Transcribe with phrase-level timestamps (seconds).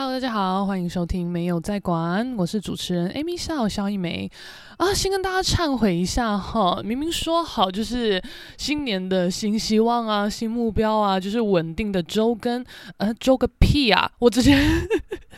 [0.00, 4.30] Hello，大家好，欢迎收听没有在管，我是主持人 Amy 笑肖一枚
[4.76, 8.22] 啊，先跟大家忏悔一下哈，明明说好就是
[8.56, 12.64] 新年的新希望啊，新目标啊，就是稳定的周更，
[12.98, 14.88] 呃，周个屁啊，我之前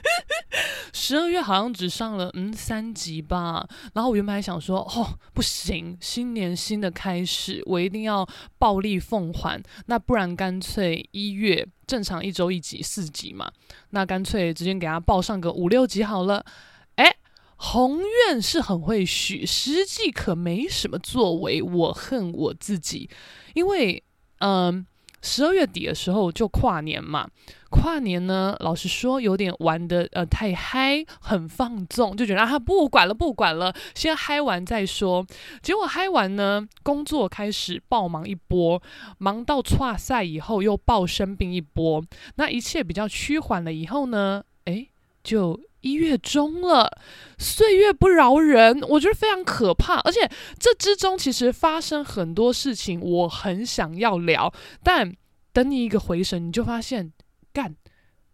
[0.92, 11.66] 十二月好像只上了嗯三集吧，然后我原本还想说哦不行，新年新的开始，我一定要暴力奉还，那不然干脆一月。
[11.91, 13.50] 正常一周一集四集嘛，
[13.91, 16.46] 那干脆直接给他报上个五六集好了。
[16.95, 17.16] 哎，
[17.56, 21.60] 宏愿是很会许，实际可没什么作为。
[21.60, 23.10] 我恨我自己，
[23.55, 24.05] 因为
[24.38, 24.87] 嗯，
[25.23, 27.29] 十二月底的时候就跨年嘛。
[27.70, 35.24] 跨年呢，老实说有点玩的呃太嗨，很放纵，就觉得啊不管了不管了，先嗨完再说。
[35.62, 38.83] 结果嗨完呢，工作开始爆忙一波，
[39.19, 42.05] 忙到跨赛以后又爆生病一波。
[42.34, 44.91] 那一切比较趋缓了以后呢，诶，
[45.23, 46.91] 就一月中了，
[47.39, 50.01] 岁月不饶人，我觉得非常可怕。
[50.01, 55.15] 而且这之中其实发生很多事情，我很想要聊，但
[55.52, 57.13] 等你一个回神，你就发现。
[57.52, 57.74] 干，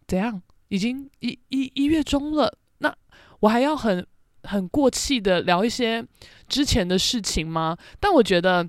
[0.07, 0.43] 怎样？
[0.69, 2.95] 已经一一一月中了，那
[3.41, 4.07] 我还要很
[4.43, 6.05] 很过气的聊一些
[6.49, 7.79] 之前的事情吗？
[7.99, 8.69] 但我觉得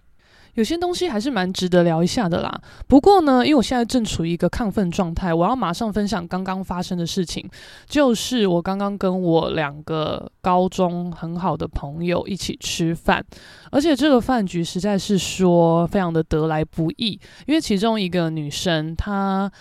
[0.57, 2.61] 有些东西还是蛮值得聊一下的啦。
[2.87, 7.47] 不过呢，因为我现在正处于一个亢奋状态，我要马上分享刚刚发生的事情，
[7.87, 13.23] 就是我刚刚跟我两个高中很好的朋友一起吃饭，
[13.71, 19.51] 而且这个饭局实在是说非常的得来不易，因为其中一个女生她。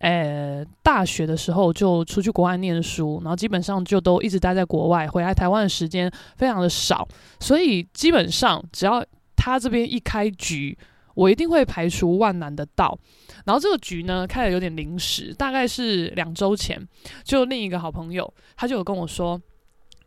[0.00, 7.08] 诶，大学的时候就出去国外念书，然后基本上就都一直待在国外，回来台湾的时间非常的少，
[7.40, 9.02] 所以基本上只要
[9.46, 10.76] 他这边一开局，
[11.14, 12.98] 我一定会排除万难的到。
[13.44, 16.80] 然后这个局呢，开得有点临时，大概是两周前，
[17.24, 19.40] 就另一个好朋友他就有跟我说，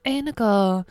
[0.04, 0.86] 诶，那个。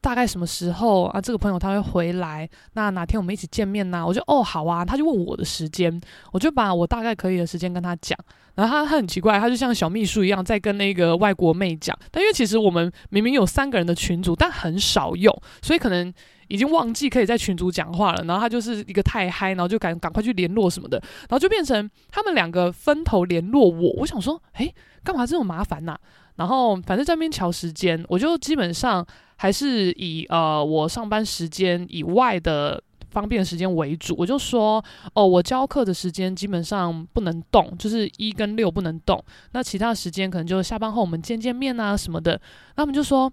[0.00, 1.20] 大概什么时候啊？
[1.20, 4.04] 这个朋友他会回来，那哪天我们一起见面呢？
[4.04, 6.00] 我就哦好啊，他就问我的时间，
[6.32, 8.18] 我就把我大概可以的时间跟他讲。
[8.56, 11.96] 然后他他很奇怪，他就像小秘书一样在跟那个外国妹讲。
[12.10, 15.32] 但因为其实我们明明有三个人的群组，但很少用，
[15.62, 16.12] 所以可能
[16.52, 18.22] 已经忘记可以在群组讲话了。
[18.24, 23.92] 然后他就是一个太嗨，然后就赶赶快去联络什么的，然后就变成他们两个分头联络我。
[23.98, 25.96] 我想说，诶，干嘛这么麻烦呐？
[26.36, 29.06] 然后反正在那边乔时间，我就基本上。
[29.34, 32.80] 还是以呃我上班时间以外的
[33.10, 34.80] 方便时间为主，我就说
[35.14, 39.20] 哦，我教课的时间基本上不能动，就是一跟六不能动，
[39.50, 42.40] 那其他时间可能就下班后我们见见面啊什么的。
[42.76, 43.28] 那他们就说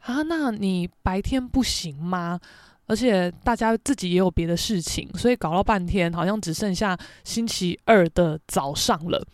[0.00, 2.38] 啊，那你白天不行吗？
[2.86, 9.24] 而且大家自己也有别的事情，所以搞了半天，好像只剩下星期二的早上了。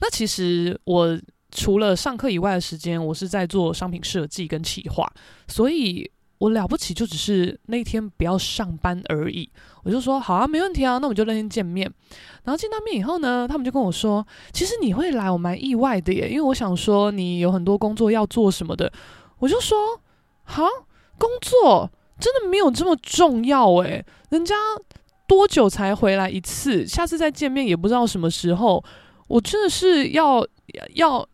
[0.00, 1.18] 那其实我。
[1.50, 5.10] 除了上课以外的时间，我是在做商品设计跟企划，
[5.46, 9.50] 所以我了不起就只是那天不要上班而已。
[9.82, 11.90] 我就说好啊，没问题啊，那我们就那天见面。
[12.44, 18.92] 然后见到面以后呢，他们就跟我说，其实你会来，我蛮意外的耶，因为我想说你有很多工作要做什么的。
[19.38, 19.98] 我就说，
[20.48, 20.66] 哈，
[21.18, 24.54] 工作真的没有这么重要诶，人家
[25.28, 26.86] 多久才回来一次？
[26.86, 28.82] 下次再见面也不知道什么时候。
[29.28, 30.46] 我真的是要
[30.94, 31.28] 要。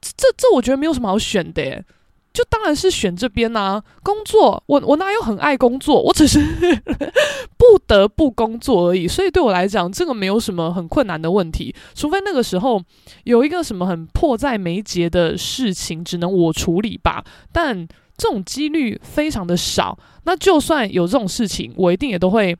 [0.00, 1.84] 这这我觉得没有什么好选的耶，
[2.32, 3.84] 就当然是选这边呐、啊。
[4.04, 6.38] 工作，我我哪有很爱工作，我只是
[7.58, 9.08] 不得不工作而已。
[9.08, 12.80] 所以对我来讲，这个没有什么很困难的问题，除非那个时候
[13.24, 17.24] 有一个什么很迫在眉睫的事情，只能我处理吧。
[17.50, 19.98] 但这种几率非常的少。
[20.24, 22.54] 那就算有这种事情，我一定也都会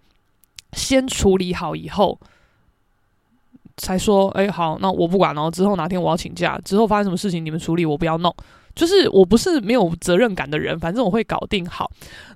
[0.73, 2.19] 先处理好以后。
[3.77, 5.49] 才说，哎，好，那我不管了。
[5.51, 8.35] 之后哪天我要请假，之后发生什么事情你们处理，我不要弄。
[8.75, 11.89] 就是我不是没有责任感的人，反正我会搞定好。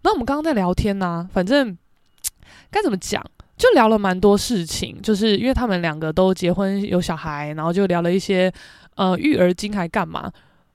[0.02, 1.76] 那我们刚刚在聊天呢、反正
[2.70, 3.24] 该怎么讲，
[3.56, 5.00] 就聊了蛮多事情。
[5.02, 8.52] 就是因为他们两个都结婚有小孩，然后就聊了一些
[8.94, 10.30] 呃育儿经还干嘛。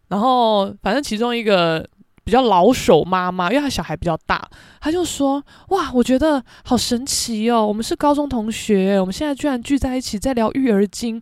[0.09, 1.87] 然后反正其中一个。
[2.27, 4.45] 比较老手妈妈，因为她小孩比较大，
[4.81, 5.41] 她就说
[5.71, 7.65] ：“哇，我觉得好神奇哦！
[7.65, 11.21] 我们是高中同学，我们现在居然聚在一起在聊育儿经。”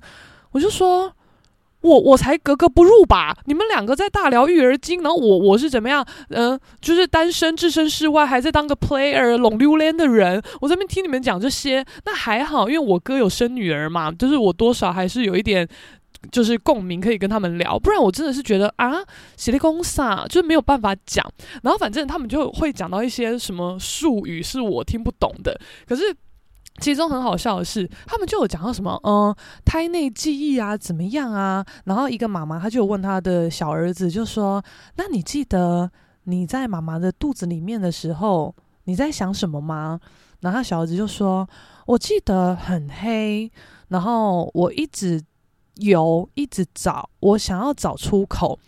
[0.50, 1.14] 我就说
[1.82, 3.38] ：“我我才格格不入吧？
[3.46, 6.04] 你们两个在大聊育儿经，然后我我是怎么样？
[6.30, 10.42] 嗯、就是单身置身事外，还在当个 player 拢溜连的人。
[10.60, 15.70] 我这边听你们讲这些，那还好，因为我哥有生女儿嘛，就是我多少还是有一点。”
[16.32, 18.94] 就是共鸣可以跟他们聊，不然我真的是觉得啊，
[19.38, 21.26] 写的公啥就是没有办法讲。
[21.64, 26.04] 然后反正他们就会讲到一些什么术语是我听不懂的，可是
[26.82, 29.34] 其中很好笑的是，他们就有讲到什么，嗯，
[29.64, 31.66] 胎内记忆啊，怎么样啊？
[31.86, 34.62] 然后一个妈妈，她就有问她的小儿子，就说
[34.98, 35.90] ：“那你记得
[36.26, 40.00] 你在妈妈的肚子里面的时候，你在想什么吗？”
[40.42, 41.48] 然后小儿子就说
[41.88, 43.50] ：“我记得很黑，
[43.88, 45.24] 然后我一直
[45.76, 48.60] 有，一直找，我想要找出口。”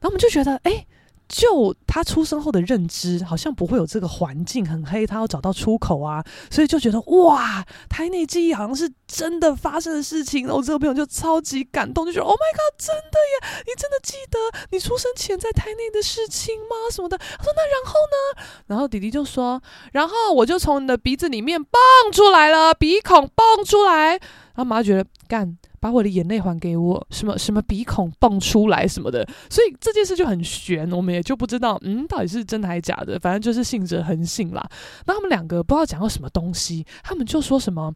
[0.00, 0.86] 然后我们就觉得，哎。
[1.32, 6.20] 就他出生后的认知，好像不会有这个环境很黑，他要找到出口啊，
[6.50, 10.42] 所以就觉得哇，胎内记忆好像是真的发生的事情。
[10.42, 13.62] 然后我这个朋友就超级感动，就觉得 Oh my God，真的耶！
[13.64, 16.90] 你真的记得你出生前在胎内的事情吗？
[16.90, 17.16] 什么的？
[17.16, 18.42] 他说那然后呢？
[18.66, 21.80] 然后弟弟就说，然后我就从你的鼻子里面蹦
[22.12, 24.08] 出来了，鼻孔蹦出来。
[24.08, 25.56] 然后妈觉得干。
[25.80, 34.62] 把我的眼泪还给我，什么什么鼻孔蹦出来什么的，所以这件事就很玄，我们也就不知道，嗯，到底是真的还是假的，反正就是信者恒信啦。
[35.06, 37.94] 那他们两个不知道讲到什么东西，他们就说什么，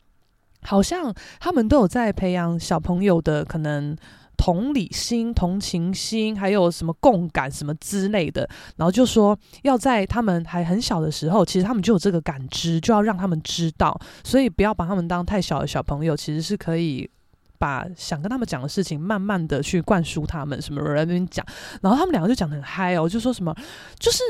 [0.63, 3.95] 好像他们都有在培养小朋友的可能
[4.39, 17.09] 同理心、同情心，还有什么共感什么之类的，然后就说要在他们还很小的时候，其实他们就有这个感知，就要让他们知道，所以不要把他们当太小的小朋友，其实是可以。
[17.59, 21.45] 把想跟他们讲的事情，慢慢的去灌输他们，什么人在那边讲，
[21.83, 23.55] 然后他们两个就讲得很嗨哦，就说什么，
[23.99, 24.23] 就是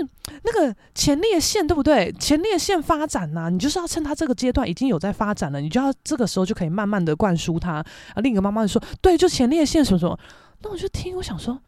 [0.42, 2.12] 那个前列腺对不对？
[2.18, 7.74] 前列腺发展呐、啊，你就是要趁他这个阶段已经有在发展了，你就要这个时候就可以慢慢的灌输他。
[7.74, 7.86] 啊，
[8.16, 10.18] 另一个妈妈就说，对，就前列腺什么什么。
[10.62, 11.60] 那我就听，我想说，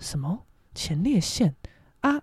[0.00, 0.40] 什么
[0.74, 1.54] 前列腺
[2.00, 2.20] 啊？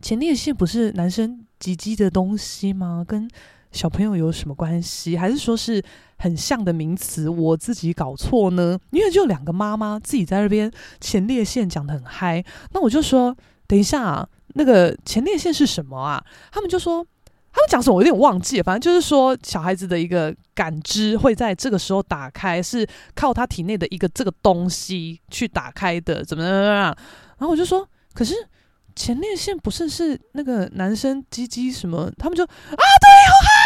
[0.00, 3.04] 前列腺不是男生鸡鸡的东西吗？
[3.06, 3.28] 跟
[3.70, 5.16] 小朋友有什么关系？
[5.16, 5.82] 还是说是
[6.16, 7.28] 很像的名词？
[7.28, 8.78] 我自己搞错呢？
[8.90, 10.70] 因为就两个妈妈自己在那边
[11.00, 13.36] 前列腺讲的很嗨，那我就说
[13.66, 16.24] 等一下啊，那个前列腺是什么啊？
[16.50, 17.04] 他们就说
[17.52, 26.96] 他们讲什么我有点忘记了，反正就是说小孩子的一个感知会在这个时候打开，是靠他体内的一个这个东西去打开的，怎么怎么样？
[27.36, 28.34] 然后我就说，可是。
[28.98, 32.10] 前列腺不是是那个男生鸡鸡什么？
[32.18, 33.57] 他们就啊，对好嗨，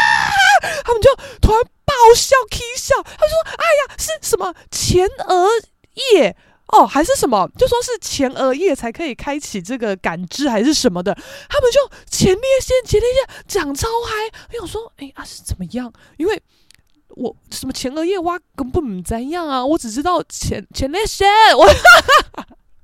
[0.84, 3.02] 他们就突然爆笑，k 笑。
[3.02, 5.48] 他说：“哎呀，是什么前额
[6.14, 6.36] 叶
[6.68, 7.48] 哦，还是什么？
[7.58, 11.14] 就说是前额叶才可以开启这个感知，还是什么的？
[11.48, 14.38] 他们就前列腺，前列腺讲超嗨。
[14.52, 15.92] 我想说，哎啊，是怎么样？
[16.16, 16.42] 因为
[17.08, 21.66] 我什么前额叶挖，根本不怎样啊，我只知道前前列腺，我。”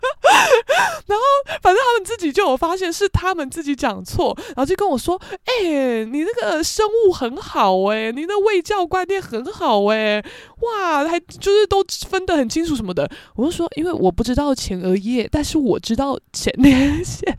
[1.07, 1.25] 然后，
[1.61, 10.23] 反正他们自己就有发现是他们自己讲错，然后就跟我说：“哎、你那个生物很好哎、你的卫教观念很好哎、
[10.61, 17.37] 哇，还就是都分得很清楚什么的。”我就说：“因为我不知道前额叶，但是我知道前列腺。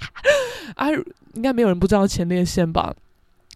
[0.76, 0.88] 啊，
[1.34, 2.94] 应该没有人不知道前列腺吧？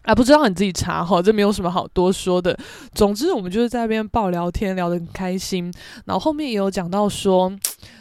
[0.03, 2.55] 啊，不知道你自己查哈，这没有什么好多说的。
[2.93, 5.73] 总之，我们就是在那边爆聊天，聊得很开心。
[6.05, 7.51] 然后后面也有讲到说。”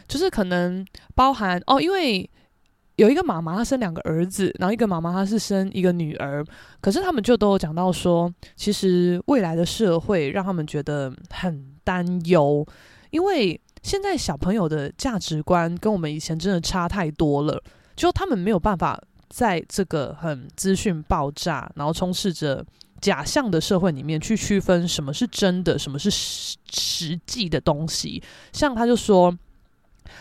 [0.06, 2.28] 就是可能包含哦，因为
[2.96, 6.44] 有一个妈妈她生两个儿子，然后一个妈妈她是生一个女儿，
[6.80, 12.64] 可是他们就都有讲到说，其实未来的社会让他们觉得很担忧，
[13.10, 17.60] 因为现在小朋友的价值观跟我们以前真的差太多了，
[17.96, 18.96] 就他们没有办法
[19.28, 22.64] 在这个很资讯爆炸，然后充斥着
[23.00, 28.22] 假象的社会里面去区分什么是真的，什么是实实际的东西，
[28.52, 29.36] 像他就说。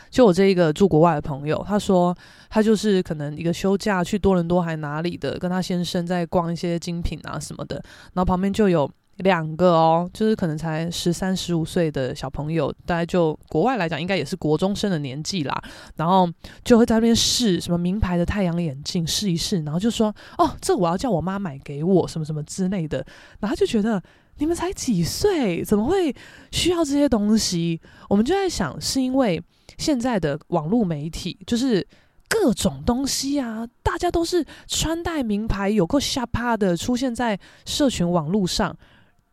[0.09, 2.15] 就我这一个住国外的朋友，他说
[2.49, 7.75] 他就是可能一个休假去多伦多还哪里的，跟他先生在逛一些精品啊什么的，
[8.13, 15.63] 然后旁边就有两个哦，就是可能才十三十五岁的小朋友，大概就国外来讲应该也是国中生的年纪啦，
[15.95, 16.29] 然后
[16.63, 22.97] 就会在那边试什么名牌的太阳眼镜试一试，然后就说哦，这我要叫我妈买给我什么什么之类的，
[23.39, 24.01] 然后他就觉得。
[24.37, 26.13] 你们才几岁，怎么会
[26.51, 27.79] 需要这些东西？
[28.09, 29.41] 我们就在想，是因为
[29.77, 31.87] 现在的网络媒体就是
[32.27, 38.75] 各种东西啊，大家都是穿戴名牌，有够下趴的出现在社群网络上，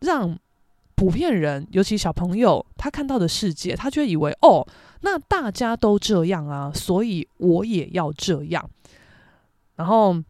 [0.01, 0.39] 让
[0.95, 4.67] 普遍人，尤其小朋友，他看到的世界，他就以为哦，
[5.01, 8.69] 那大家都这样啊，所以我也要这样，
[9.77, 10.23] 然后。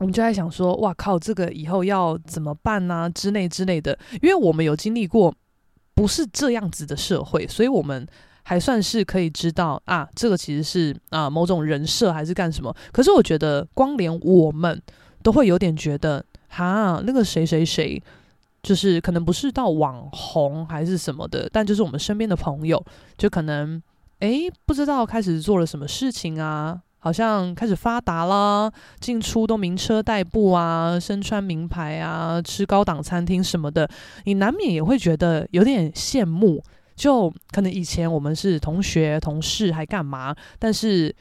[0.00, 3.08] 我们就在想说，哇靠，这个以后要怎么办呢、啊？
[3.10, 5.32] 之类之类的，因为我们有经历过
[5.94, 8.06] 不是这样子的社会，所以我们
[8.42, 12.74] 还算是可以知道啊，这个其实是啊某种人设还是干什么。
[12.90, 14.80] 可是我觉得，光连我们
[15.22, 18.02] 都会有点觉得，哈，那个谁谁谁，
[18.62, 22.82] 就是可能不是到网红还是什么的，但就是我们身边的朋友，
[23.18, 23.80] 就可能
[24.20, 26.80] 诶不知道开始做了什么事情啊。
[27.00, 33.90] 好像开始发达啦，进出都名车代步啊，身穿名牌啊，吃高档餐厅什么的，
[34.24, 36.62] 你难免也会觉得有点羡慕。
[36.96, 40.36] 就可能以前我们是同学、同事，还干嘛？
[40.58, 41.14] 但是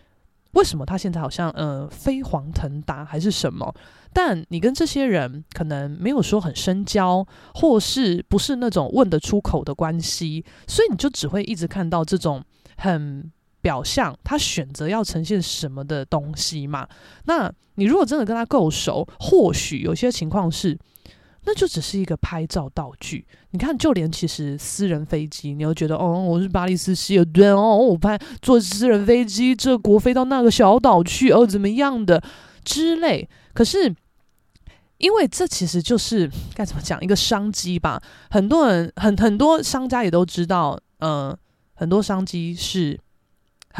[0.51, 3.73] 为什么他现在好像呃飞黄腾达还是什么？
[4.11, 12.43] 但你跟这些人可能没有说很深交，或是不是那种问得出口的关系，所以你就只会一直看到这种
[12.75, 16.87] 很表象，他选择要呈现什么的东西嘛。
[17.25, 20.77] 那你如果真的跟他够熟，或许有些情况是。
[21.45, 23.25] 那就只是一个拍照道具。
[23.51, 32.21] 你看，就连其实私人飞机，你又觉得哦，我是巴黎斯希尔顿哦，我拍坐私人飞机，这国飞到那个小岛去哦，怎么样的
[32.65, 33.27] 之类。
[33.53, 33.95] 可是，
[34.97, 37.99] 因为这其实就是该怎么讲一个商机吧。
[38.29, 41.39] 很多人很很多商家也都知道，嗯、呃，
[41.73, 42.99] 很多商机是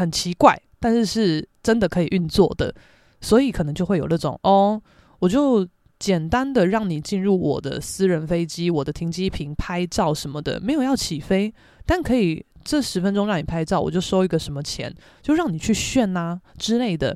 [0.00, 2.74] 很奇怪，但是是真的可以运作的，
[3.20, 4.82] 所以可能就会有那种哦，
[5.20, 5.66] 我就。
[6.00, 11.52] 简单的让你进入我的私人飞机，我的停机坪拍照什么的，没有要起飞，
[11.84, 14.90] 但可以这十分钟让你拍照，我就收一个什么钱，
[15.20, 17.14] 就让你去炫啊之类的。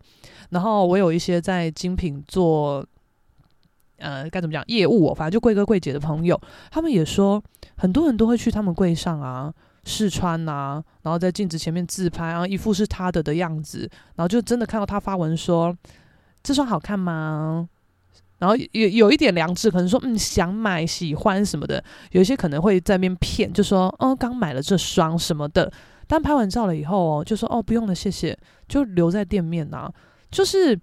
[0.50, 2.86] 然后我有一些在精品做，
[3.96, 6.38] 呃，该怎么讲业务哦，反正就柜哥柜姐的朋友，
[6.70, 7.42] 他们也说
[7.78, 9.50] 很多人都会去他们柜上啊
[9.84, 15.76] 试穿啊，然后在镜子前面自拍啊，一副是他的的样子，然后就真的看到他发文说
[16.42, 17.68] 这双好看吗？
[18.38, 25.72] 然后有有一点良知，可能说嗯想买喜欢什么的，有一些可能会在那边骗，就说哦刚买了这双什么的，
[26.06, 28.36] 但拍完照了以后哦，就说哦不用了谢谢，
[28.68, 29.90] 就留在店面呐、
[30.30, 30.78] 就是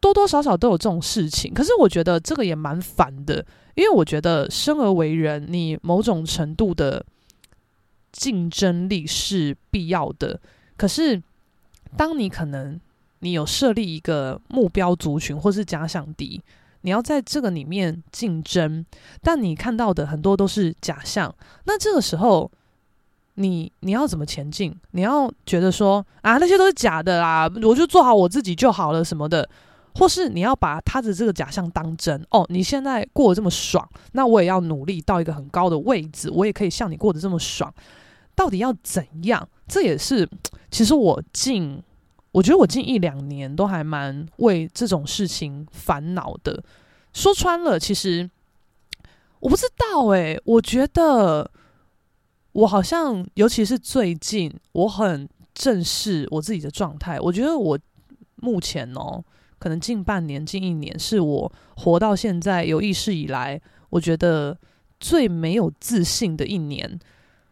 [0.00, 1.52] 多多少少都有这种事情。
[1.54, 7.04] 可是我觉得这个也蛮烦的，因为我觉得生而为人，你某种程度的
[8.12, 10.38] 竞争力是必要的。
[10.76, 11.20] 可是
[11.96, 12.78] 当你可能
[13.20, 16.40] 你有设立一个目标族群或是假想敌。
[16.84, 18.84] 你要在这个里面竞争，
[19.22, 21.32] 但你看到的很多都是假象。
[21.62, 22.50] 那这个时候，
[23.34, 24.74] 你你要怎么前进？
[24.90, 29.48] 你要觉得说啊，那些都是假的啦，我就做好我自己就好了什么的，
[29.94, 32.44] 或是你要把他的这个假象当真哦。
[32.48, 37.72] 你现在过得这么爽，那我也要努力到一个很高的位置，我也可以像你过得这么爽。
[38.34, 39.48] 到底要怎样？
[39.66, 40.28] 这也是
[40.70, 41.82] 其实我近。
[42.32, 46.64] 我觉得我近一两年都还蛮为这种事情烦恼的。
[47.12, 48.30] 说穿了，其实
[49.38, 51.50] 我不知道诶，我觉得
[52.52, 57.20] 我好像，尤其是最近，我很正视我自己的状态。
[57.20, 57.78] 我觉得我
[58.36, 59.22] 目前哦，
[59.58, 63.60] 可能近半年、近一年，是我活到现在有意识以来，
[63.90, 64.56] 我觉得
[64.98, 66.98] 最没有自信的一年。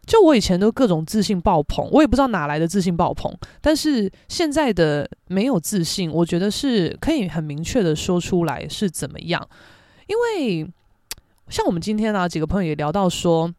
[0.07, 3.31] 就我以前都各种自信爆棚，我也不知道哪来的自信爆棚。
[3.61, 9.47] 但是现在的没有自信，我觉得是可以很明确的说出来是怎么样。
[10.07, 10.67] 因为
[11.49, 13.53] 像我们今天啊几个朋友也聊到说，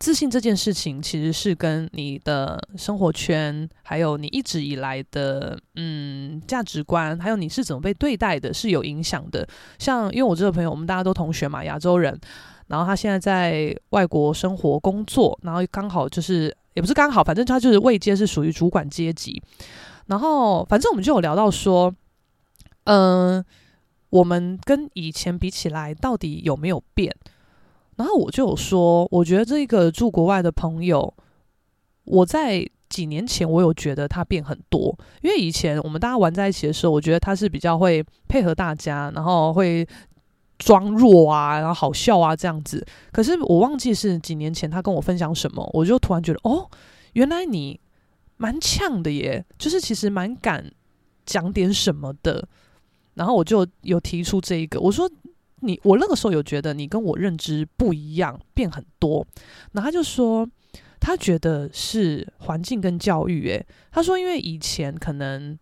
[0.00, 9.46] 自信这件事情其实是跟你的生活圈，还有你一直以来的嗯价值观，还有你是怎么被对待的，是有影响的。
[9.78, 12.20] 像因为我这个朋友，我们大家都同学嘛，亚洲人。
[12.68, 19.42] 然后他现在在外国生活工作，然后刚好就是也不是刚好，反正他就是位阶是属于主管阶级。
[20.06, 21.94] 然后反正我们就有聊到说，
[22.84, 23.44] 嗯、
[24.10, 27.14] 我们跟以前比起来到底有没有变？
[27.96, 31.12] 然后我就有说，我觉得这个住国外的朋友，
[32.04, 39.86] 我在几年前我有觉得他变很多，因为以前我们大家玩在一起的时候，我觉得他是比较会配合大家，然后会。
[40.58, 42.86] 装弱啊，然后好笑啊，这样子。
[43.12, 46.70] 可是我忘记是几年前他跟我分享什么，我就突然觉得，哦，
[47.14, 47.80] 原来你
[48.36, 50.70] 蛮呛的耶，就是其实蛮敢
[51.26, 52.46] 讲点什么的。
[53.14, 55.10] 然后我就有提出这一个，我说
[55.60, 59.26] 你，我那个时候有觉得你跟我认知不一样，变很多。
[59.72, 60.48] 然后他就说，
[61.00, 65.58] 他觉得是环境跟教育，诶，他说因为以前可能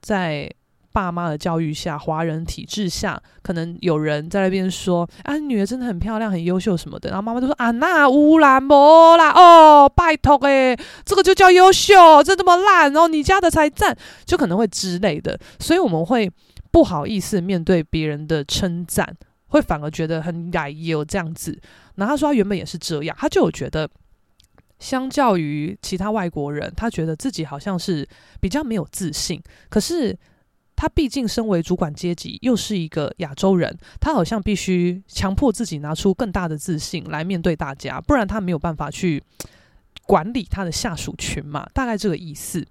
[0.00, 0.50] 在。
[0.92, 13.96] 爸妈的教育下，华人体制下，可能有人在那边说：“啊，女儿真的很漂亮，很优秀什么的。”然后妈妈都说：“啊，那乌兰没啦，哦，拜托诶，这个就叫优秀，这这么烂，然后你家的才赞，
[14.26, 16.30] 就可能会之类的。”所以我们会
[16.70, 21.58] 不好意思面对别人的称赞，会反而觉得很矮油这样子。
[21.94, 23.88] 然后他说他原本也是这样，他就有觉得，
[24.78, 28.06] 相较于其他外国人，他觉得自己好像是
[28.40, 30.14] 比较没有自信，可是。
[30.82, 39.22] 他毕竟身为主管阶级，又是一个亚洲人，他好像必须强迫自己拿出更大的自信来面对大家，不然他没有办法去
[40.08, 42.66] 管理他的下属群嘛，大概这个意思。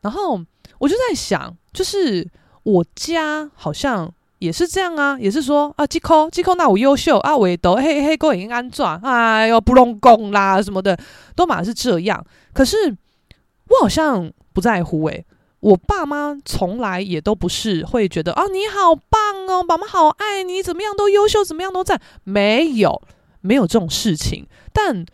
[0.00, 0.42] 然后
[0.78, 2.26] 我就在想，就是
[2.62, 10.98] 我家好像也是这样啊，也是说啊，技科技科那我优秀啊，我都嘿嘿够已经安装，哎呦不隆功啦什么的，
[11.36, 12.24] 都嘛是这样。
[12.54, 15.26] 可是我好像不在乎诶、
[15.60, 23.00] 我爸妈从来也都不是会觉得啊，你好棒哦，爸妈好爱你，怎么样都优秀，怎么样都赞，没有
[23.40, 24.46] 没有这种事情。
[24.72, 25.04] 但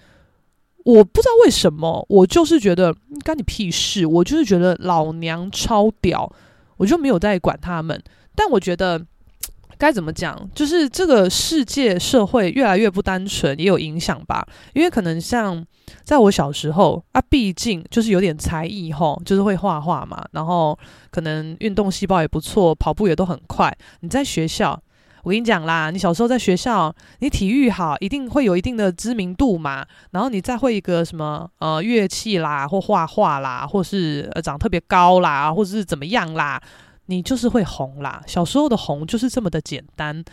[0.85, 6.33] 我不知道为什么，我就是觉得干你屁事，我就是觉得老娘超屌，
[6.79, 8.03] 我就没有在管他们。
[8.35, 9.07] 但我觉得。
[9.79, 10.37] 该怎么讲？
[10.55, 14.47] 就是这个世界社会越来越不单纯，也有影响吧。
[14.73, 15.65] 因为可能像
[16.03, 20.79] 在我小时候啊，毕竟就是有点才艺吼，就是会画画嘛，然后
[21.11, 23.77] 可能运动细胞也不错，跑步也都很快。
[24.01, 24.81] 你在学校，
[25.23, 29.85] 我跟你讲啦，你小时候在学校，你体育好，一定会有一定的知名度嘛。
[30.13, 36.61] 然后你再会一个什么呃乐器啦，或画画啦，或是呃长特别高啦，或者是怎么样啦。
[37.07, 40.25] 你就是会红啦，小时候的红就是这么的简单。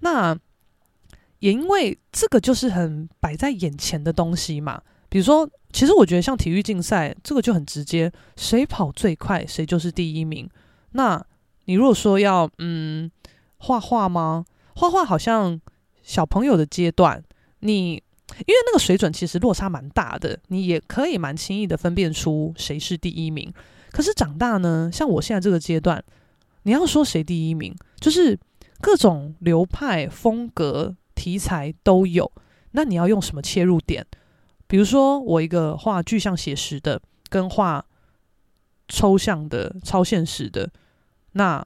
[0.00, 0.36] 那
[1.40, 4.80] 也因为这个就是很摆在眼前的东西嘛。
[5.08, 10.48] 比如说，其实我觉得像体育竞赛，这个就很直接，谁跑最快，谁就是第一名。
[10.92, 11.22] 那
[11.66, 13.10] 你如果说要嗯
[13.58, 14.44] 画画吗？
[14.74, 15.60] 画画好像
[16.02, 17.22] 小朋友的阶段，
[17.60, 23.52] 你因为那个水准其实落差蛮大的，你也可以蛮轻易的分辨出谁是第一名。
[23.90, 26.02] 可是长大呢，像我现在这个阶段。
[26.62, 28.38] 你要说谁第一名，就是
[28.80, 32.30] 各种流派、风格、题材都有。
[32.72, 34.06] 那你要用什么切入点？
[34.66, 37.84] 比如说，我一个画具象写实的，跟画
[38.88, 40.70] 抽象的、超现实的，
[41.32, 41.64] 那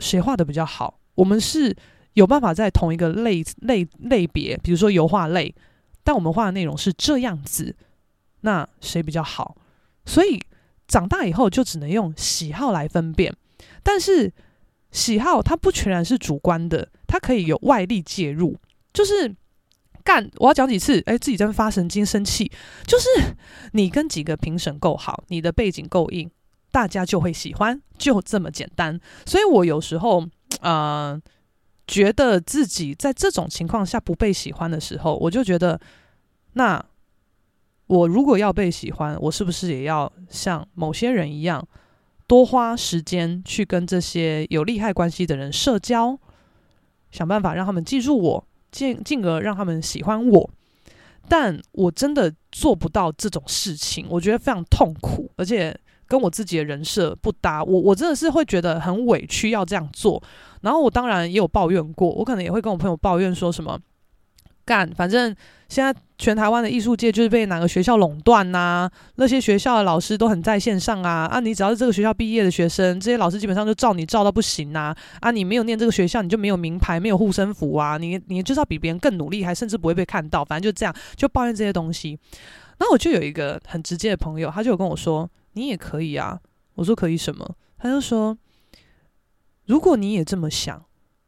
[0.00, 0.98] 谁画的比较好？
[1.14, 1.76] 我们是
[2.14, 5.54] 有办法在同一个类类类别，比如说油画类，
[6.02, 7.76] 但我们画的内容是这样子，
[8.40, 9.56] 那谁比较好？
[10.04, 10.40] 所以
[10.88, 13.32] 长大以后就只能用喜好来分辨。
[13.82, 14.32] 但是
[14.90, 18.56] 喜好它不全然是主观的，它可以有外力介入。
[18.92, 19.34] 就是
[20.04, 22.50] 干，我要讲几次，哎，自己真发神经生气。
[22.86, 23.06] 就是
[23.72, 26.30] 你跟几个评审够好，你的背景够硬，
[26.70, 29.00] 大家就会喜欢，就这么简单。
[29.26, 30.24] 所以我有时候，
[30.60, 31.20] 呃，
[31.86, 35.80] 觉得自己在这种情况下不被喜欢的时候，我就觉得，
[36.52, 36.84] 那
[37.86, 41.66] 我如果要被喜欢，我是不是也要像某些人一样？
[42.26, 46.18] 多花时间去跟这些有利害关系的人社交，
[47.10, 50.50] 想办法让他们记住我，进进而让他们喜欢我。
[51.28, 55.74] 但我真的做不到这种事情，我觉得非常痛苦，而且
[56.06, 57.64] 跟我自己的人设不搭。
[57.64, 60.22] 我我真的是会觉得很委屈要这样做。
[60.60, 63.78] 然后我当然也有抱怨过，我可能也会跟我朋友抱怨说什么。
[64.64, 65.34] 干，反正
[65.68, 68.88] 现在全台湾的艺术界就是被哪个学校垄断呐？
[69.16, 71.38] 那些学校的老师都很在线上啊啊！
[71.40, 75.30] 你只要是这个学校毕业的学生，这些老师基本上就照你照到不行呐啊！
[75.30, 77.98] 你没有念这个学校，你就没有名牌，没有护身符啊！
[77.98, 80.42] 你你就是要比别人更努力，还甚至不会被看到。
[80.44, 82.18] 反正就这样，就抱怨这些东西。
[82.78, 86.40] 然后我就有一个很直接的朋友，他就有跟我说：“你也可以啊。”
[86.74, 88.38] 我说：“可以什么？”他就说
[89.66, 90.82] ：“如果你也这么想。”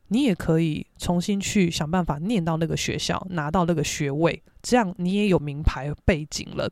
[0.08, 6.70] 你也可以重新去想办法念到那个学校，拿到那个学位，这样你也有名牌背景了。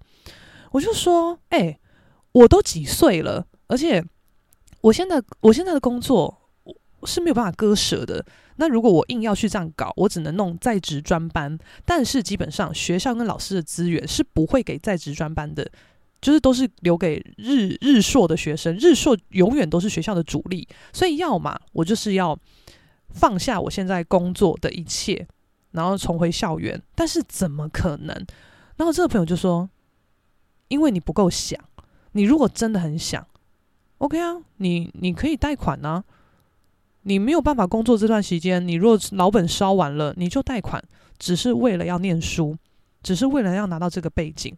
[0.71, 1.77] 我就说，哎、
[2.33, 4.05] 我都几岁了，而且
[4.81, 6.49] 我现在我现在的工作
[7.03, 8.25] 是没有办法割舍的。
[8.57, 11.59] 那如果我硬要去这样搞，我只能弄在职专班。
[11.85, 15.69] 但是基本上学校跟老师的资源是不会给在职专班的，
[16.21, 20.69] 就是都是留给日日硕的学生，日硕永远都是学校的主力。
[20.93, 22.39] 所以要么我就是要。
[23.15, 25.27] 放下我现在工作的一切，
[25.71, 28.27] 然后重回校园，但是怎么可能？
[28.77, 29.71] 然后这个朋友就说
[30.69, 31.59] ：“因为你不够想，
[32.13, 33.25] 你如果真的很想
[33.99, 36.03] ，OK 啊，你你可以贷款啊。
[37.03, 40.83] 你没有办法工作这段时间，你若老本烧完了，你就贷款，
[41.19, 42.57] 只是为了要念书，
[43.03, 44.57] 只是为了要拿到这个背景。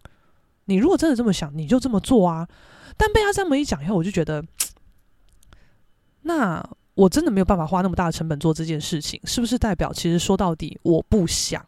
[0.65, 2.49] 你如果真的这么想，你就这么做啊。
[2.97, 4.43] 但被他这么一讲以后，我就觉得，
[6.23, 11.65] 那。”我真的没有办法花那么大的成本做这件事情，是不是代表其实说到底我不想？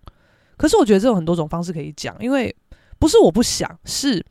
[0.56, 2.56] 可是我觉得这有很多种方式可以讲，因为
[2.98, 4.24] 不是我不想，是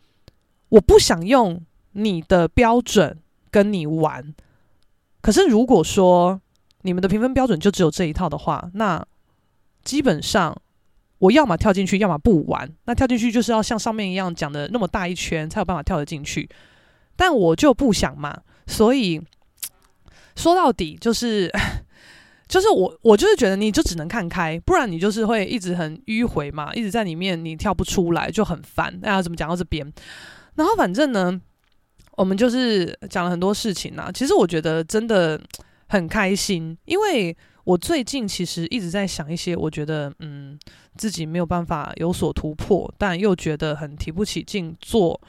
[0.70, 3.16] 我不想用你的标准
[3.52, 4.34] 跟你玩。
[5.22, 6.42] 可是如果说
[6.82, 9.06] 你们的评分标准就只有这一套的话，那
[9.84, 10.60] 基本上
[11.20, 12.68] 我要么跳进去，要么不玩。
[12.86, 16.50] 那跳进去就是要像上面一样讲的那么大一圈才有办法跳得进去，
[17.16, 19.22] 但我就不想嘛，所以。
[20.38, 21.52] 说到底就是，
[22.48, 28.98] 就是我我就是觉得你就只能看开，不然你就是会一直很迂回嘛，一直在里面你跳不出来就很烦。
[29.02, 29.92] 那要怎么讲到这边？
[30.56, 31.42] 然后反正呢，
[32.16, 34.10] 我们就是讲了很多事情呐。
[34.14, 35.40] 其实我觉得真的
[35.88, 40.58] 很开心，因为我最近其实一直在想一些我觉得嗯
[40.96, 45.20] 自己没有办法有所突破，但又觉得很提不起劲做，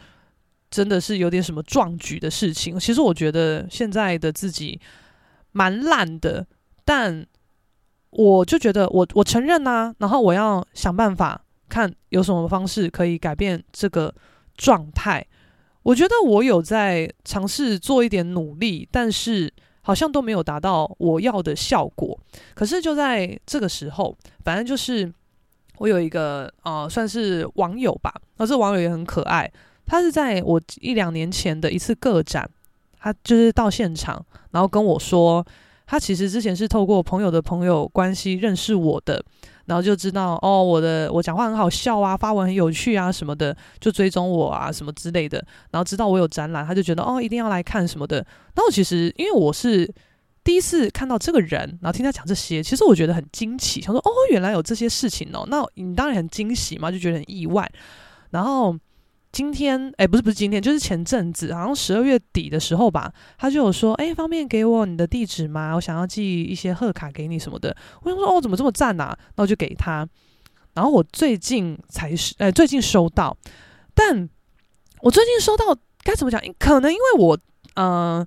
[0.71, 2.79] 真的是有点什么壮举的事情。
[2.79, 4.81] 其实我觉得现在的自己
[5.53, 6.47] 蛮烂的，
[6.85, 7.27] 但
[8.11, 14.15] 我就觉得我我承认呐、然后我要想办法看有什么方式可以改变这个
[14.57, 15.27] 状态。
[15.83, 22.19] 我觉得我有在尝试做一点努力，但是好像都没有达到我要的效果。
[22.55, 25.11] 可是就在这个时候，反正就是
[25.79, 29.51] 我有一个呃，算是网友吧，那这网友也很可爱。
[29.89, 32.49] 他是在我一两年前的一次个展，
[33.01, 35.45] 他就是到现场，然后跟我说，
[35.87, 39.25] 他其实之前是透过朋友的朋友关系认识我的。
[39.67, 45.37] 然后就知道哦，我的我讲话很好笑啊，发文很有趣啊什么的，就追踪我啊什么之类的。
[45.71, 48.25] 然后知道我有展览，他就觉得哦，一定要来看什么的。
[48.55, 49.87] 那我其实因为我是
[50.43, 55.47] 第一次看到这个人，然后听他讲这些，其实我觉得很惊奇，想说哦，原来有这些事情哦。
[55.51, 57.71] 那你当然很惊喜嘛，就觉得很意外。
[58.31, 58.75] 然后。
[59.31, 65.75] 今天哎，不是不是今天，就是前阵子，好像十二月底的时候吧，他就有说，哎，方便给我你的地址吗？
[65.75, 67.77] 我想要寄一些贺卡给你什么的。
[68.03, 69.19] 我想说，哦，怎么这么赞呐、啊？
[69.37, 70.09] 那我就给他。
[70.75, 73.37] 然后我最近才是，哎，最近收到，
[73.95, 74.29] 但
[75.01, 76.41] 我最近收到该怎么讲？
[76.59, 77.39] 可能因为我，
[77.75, 78.27] 嗯、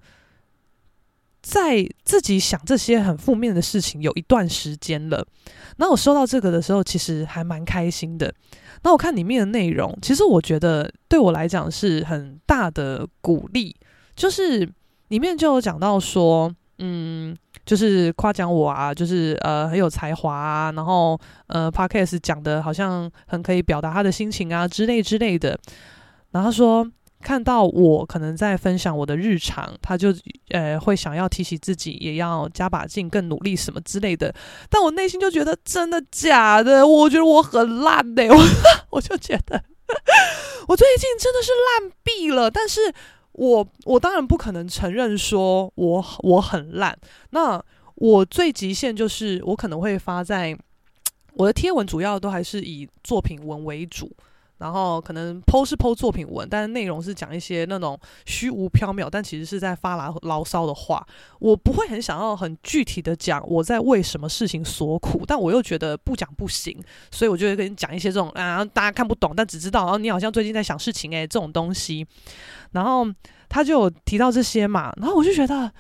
[1.42, 5.26] 在自己想这些很负面的事情有一段时间了。
[5.78, 8.34] 那我收到这个的时候，其实还蛮开心的。
[8.84, 13.76] 那我看里面的内容，其实我觉得对我来讲是很大的鼓励。
[14.16, 14.70] 就是
[15.08, 25.60] 里面就有讲到说，嗯，就是夸奖我啊，就是呃很有才华啊，然后呃 Podcast 讲的好像很可以表达他的心情啊之类之类的。
[26.32, 26.88] 然后他说。
[27.22, 30.14] 看到我可能在分享我的日常，他就
[30.50, 34.34] 呃会想要提醒自己也要加把劲、更努力什么之类的。
[34.70, 36.86] 但我内心就觉得真的假的？
[36.86, 38.38] 我觉得我很烂呢、我
[38.98, 39.64] 我就觉得
[40.68, 42.50] 我最近真的是烂毙了。
[42.50, 42.82] 但是
[43.34, 46.98] 我我当然不可能承认说我我很烂。
[47.30, 47.64] 那
[47.96, 50.58] 我最极限就是我可能会发在
[51.36, 54.12] 我的贴文，主要都还是以作品文为主。
[54.62, 61.04] 然后可能 po 是 po 作品文，但是内容是讲一些那种虚无缥缈，但其实是在发牢牢骚的话。
[61.40, 72.06] 我不会很想要很具体的讲我在为什么事情所苦，但我又觉得不讲不行，所以我就会跟你讲一些这种啊，大家看不懂，但只知道哦，你好像最近在想事情诶，这种东西。
[72.74, 73.08] 然后
[73.50, 75.72] 他就有提到这些嘛，然后我就觉得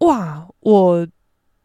[0.00, 1.06] 哇，我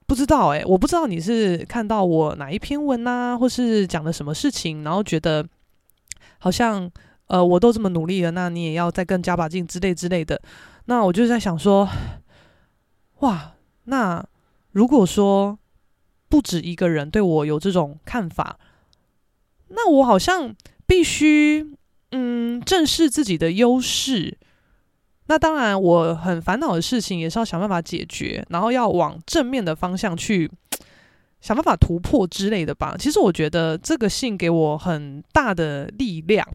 [0.07, 5.45] 不知道诶，我不知道你是看到我哪一篇文啊，或是讲了什么事情，然后觉得。
[6.39, 6.89] 好像，
[7.28, 10.41] 呃，我都这么努力了，那你也要再更加把劲之类之类的。
[10.86, 11.88] 那我就在想说，
[13.19, 14.25] 哇，那
[14.71, 15.60] 如果说
[16.28, 18.58] 不止一个人对我有这种看法，
[19.67, 20.56] 那我好像
[20.88, 21.75] 必须，
[22.12, 24.38] 嗯，正视自己的优势。
[25.28, 30.49] 那当然，我很烦恼的事情也是要想办法解决，然后要往正面的方向去。
[31.41, 32.95] 想办法突破之类的吧。
[32.97, 36.47] 其实我觉得这个信给我很大的力量。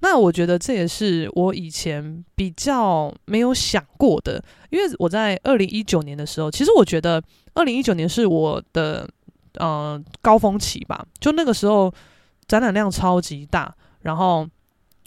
[0.00, 4.42] 那我觉得这也是我以前比较没有想过的。
[4.70, 7.22] 因为我在二零一九年的时候，其实我觉得
[7.54, 9.08] 二零一九年是我的
[9.54, 11.04] 呃高峰期吧。
[11.18, 11.92] 就那个时候
[12.46, 14.46] 展览量超级大，然后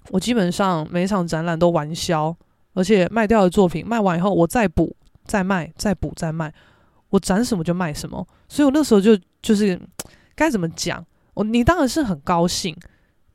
[0.09, 2.35] 我基本上每一场展览都完销，
[2.73, 6.51] 而且卖掉的作品卖完以后，我再补、再卖、再补、再卖。
[7.09, 9.79] 我展什么就卖什么，所以我那时候就就是
[10.35, 12.75] 该怎么讲，我你当然是很高兴，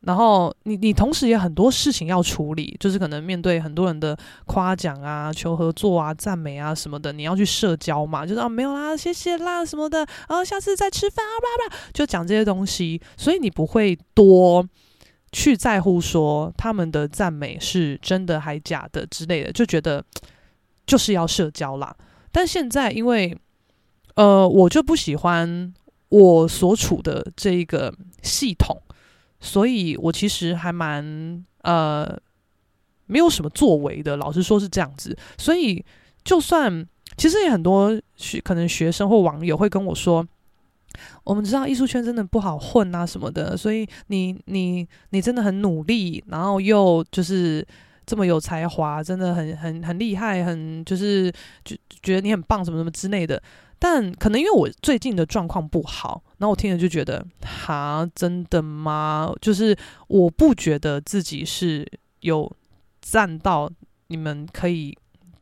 [0.00, 14.66] 然后你你同时也很多事情要处理，就是可能面对很多人的夸奖啊、求合作啊、赞美啊什么的，你要去社交嘛，就是啊没有啦，谢谢啦什么的，然后下次再吃饭啊，吧吧，就讲这些东西，所以你不会多
[15.32, 20.04] 去在乎说他们的赞美是真的还假的之类的，就觉得
[20.86, 21.96] 就是要社交啦。
[22.30, 23.36] 但现在因为
[24.14, 25.72] 呃，我就不喜欢
[26.08, 28.80] 我所处的这一个系统，
[29.40, 32.16] 所以我其实还蛮呃
[33.06, 34.16] 没有什么作为的。
[34.16, 35.84] 老实说是这样子，所以
[36.22, 40.24] 就算其实也很多学可能学生或网友会跟我说，
[41.24, 47.66] 我们知道艺术圈真的不好混啊什么的，所以你你你真的很努力，然后又就是
[48.06, 51.32] 这么有才华，真的很很很厉害，很就是
[51.64, 53.42] 就觉得你很棒什么什么之类的。
[53.86, 59.30] 但可能因为我最近的状况不好，然后我听了就觉得，哈，真的吗？
[59.42, 59.76] 就是
[60.08, 61.86] 我不觉得自己是
[62.20, 62.50] 有
[63.02, 63.70] 赞到
[64.06, 64.96] 你们可以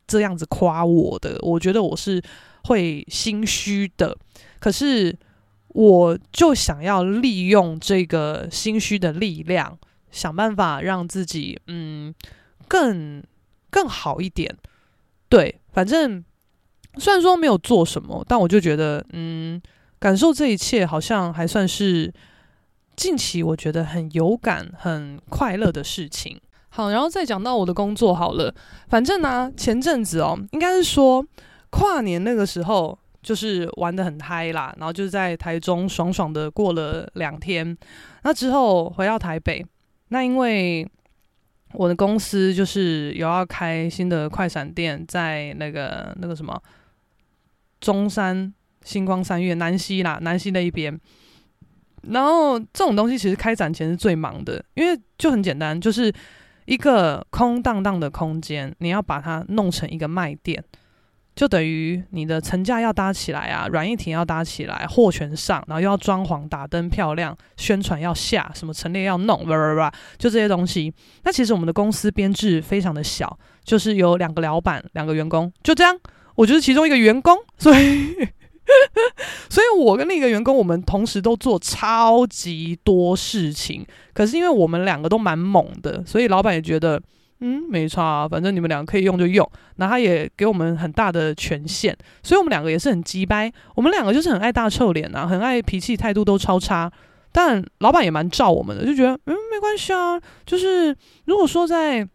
[0.05, 2.21] 这样子夸我的，我觉得我是
[2.65, 4.17] 会心虚的。
[4.59, 5.17] 可是，
[5.69, 9.79] 我就想要利用这个心虚的力量，
[10.11, 12.13] 想办法让自己嗯
[12.67, 13.23] 更
[13.69, 14.53] 更好一点。
[15.29, 16.21] 对，反正
[16.97, 19.61] 虽然说没有做什么，但我就觉得嗯，
[19.99, 22.13] 感受这一切好像还算是
[22.95, 26.39] 近期我觉得很有感、很快乐的事情。
[26.69, 28.53] 好，然后再讲到我的工作好了。
[28.87, 31.23] 反正呢、前阵子哦，应该是说
[31.69, 34.73] 跨年那个时候，就是玩得很嗨啦。
[34.77, 37.77] 然后就是在台中爽爽的过了两天。
[38.23, 39.63] 那之后回到台北，
[40.09, 40.87] 那因为
[41.73, 46.59] 我的公司就是有要开新的快闪店，在那个那个什么
[47.83, 48.51] 中山
[48.83, 50.99] 星光三月南溪啦，南溪那一边。
[52.03, 56.11] 然后这种东西其实开展前是最忙的，因为就很简单，就是。
[56.65, 60.63] 一个空荡荡的空间，你要把它弄成一个卖店，
[61.35, 69.45] 就等于你的层架要搭起来啊，软硬体要搭起来，货全上，然后又要装潢、打灯漂亮，宣传要下，什么陈列要弄，
[70.17, 70.93] 就这些东西。
[71.25, 75.99] 那其实我们的公司编制非常的小，就是有两个老板，两个员工，就这样。
[76.35, 78.15] 我就是其中一个员工， 所以。
[79.49, 83.85] 所以，我跟另一个员工，我们同时都做超级多事情。
[84.13, 86.99] 可是，因为我们两个都蛮猛的，所以老板也觉得，
[87.41, 89.47] 嗯，没差啊，反正你们两个可以用就用。
[89.75, 93.51] 那他也给我们很大的权限，所以我们两个也是很鸡掰。
[93.75, 96.89] 我们两个就是很爱大臭脸啊，很爱脾气，态度都超差。
[97.33, 100.17] 但老板也蛮照我们的，就觉得，嗯，没关系啊。
[100.45, 102.07] 就是如果说在。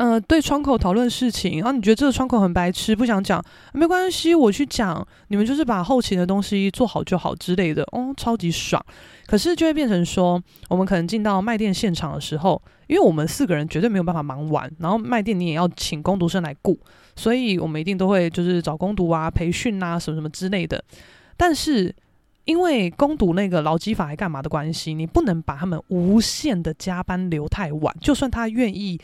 [0.00, 5.04] 嗯、对窗口讨论事情，然后你觉得这个窗口很白痴，不想讲，没关系，我去讲。
[5.26, 8.80] 你们就是把后勤的东西做好就好之类的，哦，超级爽。
[9.26, 16.78] 可是就会变成说，我们可能进到卖店现场的时候，因为我们四个人绝对没有办法忙完，然后卖店你也要请工读生来顾，
[17.16, 20.80] 所以我们一定都会就是找工读啊、培训啊什么什么之类的。
[21.36, 21.92] 但是
[22.44, 29.00] 因为工读那个劳基法还干嘛的关系，你不能把他们无限的加班留太晚，就算他愿意。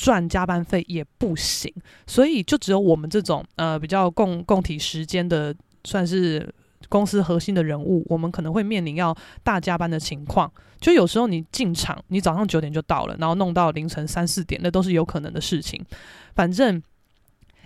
[0.00, 1.70] 赚加班费也不行，
[2.06, 6.50] 所以就只有我们这种呃比较共共体时间的，算是
[6.88, 10.50] 公司核心的人物，我们可能会面临要大加班的情况。
[10.80, 15.78] 就有时候你进场，你早上九点就到了，然后弄到凌晨三四点，那都是有可能的事情。
[16.34, 16.82] 反正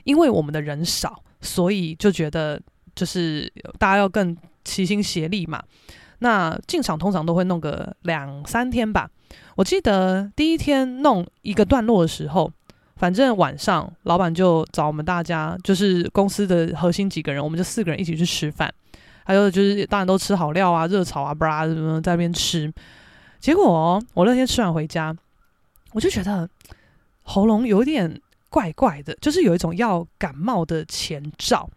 [0.02, 2.60] 因为我们的人少，所以就觉得
[2.96, 5.62] 就是大家要更齐心协力嘛。
[6.24, 9.10] 那进场通常都会弄个两三天吧。
[9.56, 12.50] 我记得第一天弄一个段落的时候，
[12.96, 18.72] 反正晚上老板就找我们大家，就是公司的核心几个人，我们就四个人一起去吃饭。
[19.22, 22.72] 还有就是当然都吃好料啊，热炒啊，不啦什么在那边吃。
[23.38, 25.14] 结果，我那天吃完回家，
[25.92, 26.48] 我就觉得
[27.22, 31.68] 喉咙有点怪怪的，就是有一种要感冒的前兆。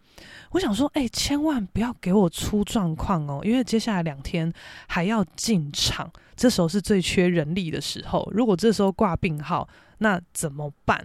[0.50, 4.52] 我想说，哎、千万不要给我出状况哦，因为接下来两天
[4.86, 8.28] 还要进场，这时候是最缺人力的时候。
[8.32, 11.04] 如果这时候挂病号，那怎么办？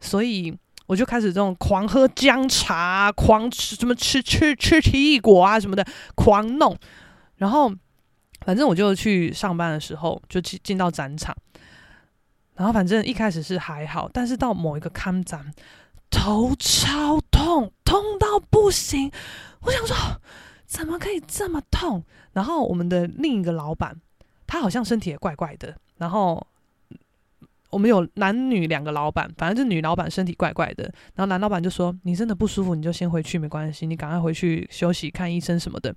[0.00, 6.76] 所以我就开始这种狂喝姜茶，狂吃什么吃吃吃奇异果啊什么的，狂弄。
[7.36, 7.72] 然后
[8.44, 11.34] 反正我就去上班的时候，就进进到展场，
[12.56, 15.52] 然后反正一开始是还好，但是到某一个看展。
[16.12, 19.10] 头超痛，痛到不行。
[19.62, 19.96] 我想说，
[20.66, 22.04] 怎么可以这么痛？
[22.32, 23.96] 然后我们的另一个老板，
[24.46, 25.74] 他好像身体也怪怪的。
[25.96, 26.46] 然后
[27.70, 30.84] 我们有男女两个老板，反正就女老板身体怪怪的。
[31.14, 35.94] 然后男老板就说：“你真的不舒服，你就先回去，没关系，你赶快回去休息，看医生什么的。”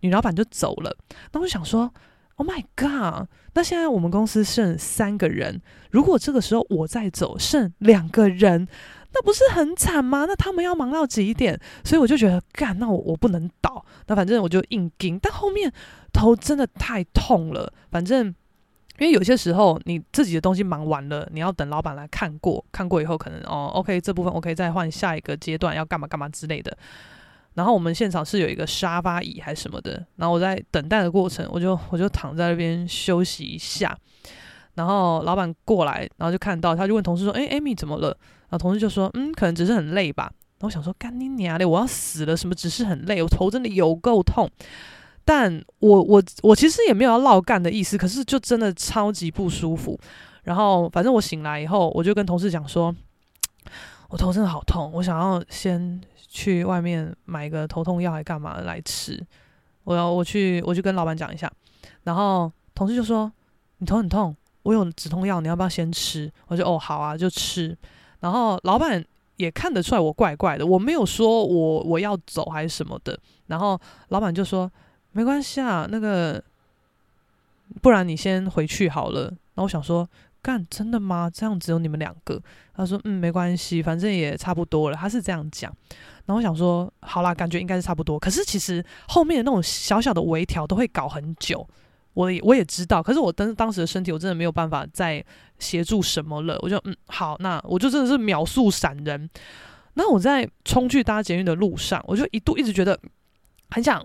[0.00, 0.96] 女老板就走了。
[1.32, 1.92] 那我想说
[2.36, 3.28] ：“Oh my god！
[3.54, 8.68] 那现在我们公司剩三个人，如果这个时候我再走，剩两个人。”
[9.12, 10.26] 那不是很惨吗？
[10.26, 11.58] 那他们要忙到几点？
[11.82, 13.84] 所以我就觉得，干，那我我不能倒。
[14.06, 15.18] 那反正我就硬盯。
[15.18, 15.72] 但后面
[16.12, 17.72] 头真的太痛了。
[17.90, 18.26] 反正
[18.98, 26.76] 因为有些时候你自己的东西忙完了，你要等老板来看过，看过以后可能哦，OK，这部分我可以再换下一个阶段要干嘛干嘛之类的。
[27.54, 30.04] 然后我们现场是有一个沙发椅还是什么的。
[30.16, 33.96] 然后我在等待的过程，我就我就躺在那边休息一下。
[34.74, 38.16] 然后老板过来，然后就看到，他就问同事说：“诶，Amy 怎么了？”
[38.48, 40.24] 然后同事就说：“嗯，可能只是很累吧。”
[40.58, 42.36] 然后我想说：“干你娘的，我要死了！
[42.36, 43.22] 什么只是很累？
[43.22, 44.50] 我头真的有够痛。”
[45.24, 49.98] 但我我我其实也没有要烙干的意思，可是就真的超级不舒服。
[50.44, 52.94] 然后反正我醒来以后，我就跟同事讲说
[54.08, 59.22] ：“我头真的好痛，我想要先去外面买个头痛药，还干嘛来吃？
[59.84, 61.52] 我要我去我去跟老板讲一下。”
[62.04, 63.30] 然后同事就说
[63.78, 64.34] ：“你头很痛。”
[64.64, 66.30] 我有止痛药，你要不要先吃？
[66.46, 67.76] 我就哦好啊，就吃。
[68.20, 69.04] 然后老板
[69.36, 73.18] 也看得出来我怪怪的，我没有说我我要走还是什么的。
[73.46, 74.70] 然后老板就说
[75.12, 76.42] 没关系啊，那个
[77.80, 79.22] 不然你先回去好了。
[79.22, 80.08] 然后我想说，
[80.40, 81.30] 干真的吗？
[81.32, 82.40] 这样只有你们两个？
[82.74, 84.96] 他说嗯，没关系，反正也差不多了。
[84.96, 85.74] 他是这样讲。
[86.26, 88.18] 然后我想说，好啦，感觉应该是差不多。
[88.18, 91.66] 可是其实后面的那种小小的微调都会搞很久，
[92.14, 93.02] 我也我也知道。
[93.02, 95.24] 可是我当当时的身体，我真的没有办法再
[95.58, 96.58] 协助什么了。
[96.62, 99.28] 我就嗯，好，那我就真的是秒速闪人。
[99.94, 102.98] 那我在冲去搭捷运的路上，我就一度一直觉得
[103.70, 104.04] 很想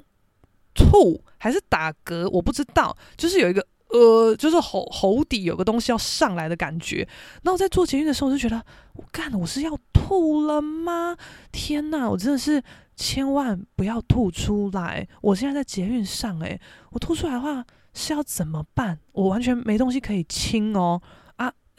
[0.73, 3.65] 吐，还是打嗝，我不知道，就是有一个。
[3.89, 7.07] 呃，就是喉喉底有个东西要上来的感觉。
[7.43, 8.59] 那我在坐捷运的时候，我就觉得，
[8.93, 11.15] 我干，我是要吐了吗？
[11.51, 12.59] 天哪，我真的是
[12.95, 15.07] 千万不要吐出来！
[15.21, 17.63] 我现在在捷运上，诶，我吐出来的话
[17.93, 18.97] 是要怎么办？
[19.11, 20.99] 我完全没东西可以清哦。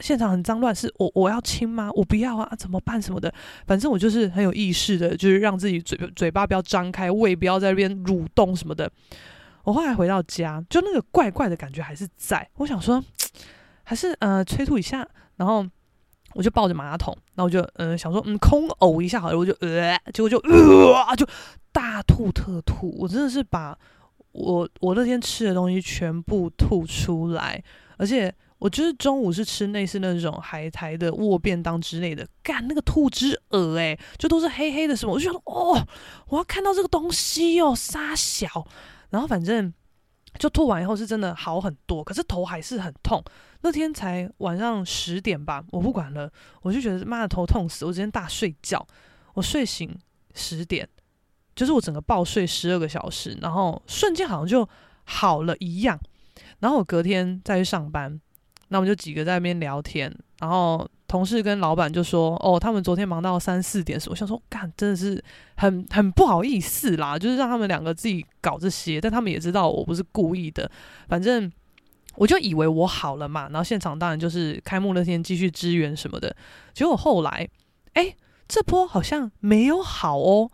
[0.01, 1.89] 现场很脏乱，是我我要清吗？
[1.93, 3.01] 我不要啊，怎么办？
[3.01, 3.33] 什么的，
[3.65, 8.91] 反正我就是很有意识的，就是让自己嘴嘴巴不要张开，胃不要在那边蠕动什么的。
[9.63, 12.47] 我后来回到家，就那个怪怪的感觉还是在。
[12.57, 13.03] 我想说，
[13.83, 15.65] 还是呃催吐一下，然后
[16.33, 21.25] 我就抱着马桶，然后我就呃想说嗯空呕一下好了，我就呃结果就呃就
[21.71, 23.75] 大吐特吐，我真的是把
[24.33, 27.63] 我我那天吃的东西全部吐出来，
[27.97, 28.31] 而且
[28.65, 35.87] 我就是中午是吃类似那种海苔的握便当之类的，干那个吐之恶诶、就都是黑黑的什么，我就想哦，
[36.29, 38.65] 我要看到这个东西哦，沙小。
[39.11, 39.71] 然后反正
[40.39, 43.23] 就吐完以后是真的好很多，可是头还是很痛。
[43.61, 46.27] 那天才晚上十点吧，我不管了，
[46.63, 47.85] 我就觉得妈的头痛死。
[47.85, 48.83] 我今天大睡觉，
[49.35, 49.95] 我睡醒
[50.33, 50.89] 十点，
[51.55, 54.67] 就是我整个暴睡十二个小时，然后瞬间好像就
[55.03, 55.99] 好了一样。
[56.57, 58.19] 然后我隔天再去上班，
[58.69, 60.87] 那我们就几个在那边聊天，然后。
[61.07, 65.23] 同事跟老板就说：“哦，他们昨天忙到三四点，我想说，干，真的是
[65.55, 70.69] 很很不好意思啦，就是让他们两个自己搞这些，但他们也知道我不是故意的。
[71.07, 71.49] 反正
[72.15, 76.35] 我就以为我好了嘛，然后现场当然就是开幕那天继续支援什么的。
[76.73, 77.47] 结果后来，
[77.93, 78.13] 哎，
[78.47, 80.49] 这波好像没有好哦。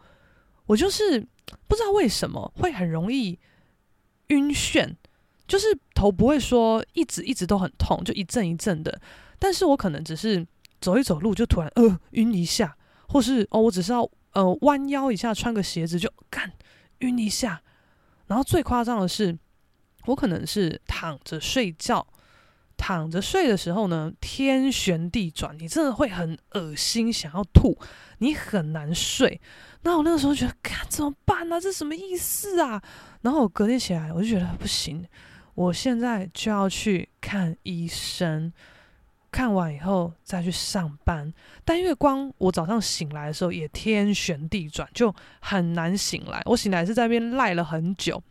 [0.66, 1.26] 我就是
[1.68, 3.40] 不知道为什么会很容易
[4.28, 4.96] 晕眩，
[5.52, 9.02] 就是头不会说一直一直都很痛，就一阵一阵的。”
[9.38, 10.48] 但是我可能只是
[10.80, 12.74] 走一走路就突然呃晕一下，
[13.10, 16.50] 或是哦我只是要呃弯腰一下穿个鞋子就干
[17.00, 17.62] 晕一下，
[18.28, 19.38] 然后最夸张的是
[20.06, 22.08] 我可能是躺着睡觉，
[22.78, 27.78] 躺着睡的时候呢天旋地转，你真的会很恶心想要吐，
[28.20, 29.42] 你很难睡。
[29.82, 31.60] 那我那个时候觉得干怎么办呢？
[31.60, 32.82] 这什么意思啊？
[33.22, 35.04] 然后我隔天起来我就觉得不行，
[35.56, 38.52] 我现在就要去看医生。
[39.34, 41.34] 看完以后再去上班，
[41.64, 46.42] 但因为光我早上醒来的时候也天旋地转，就很难醒来。
[46.44, 48.22] 我醒来是在那边赖了很久，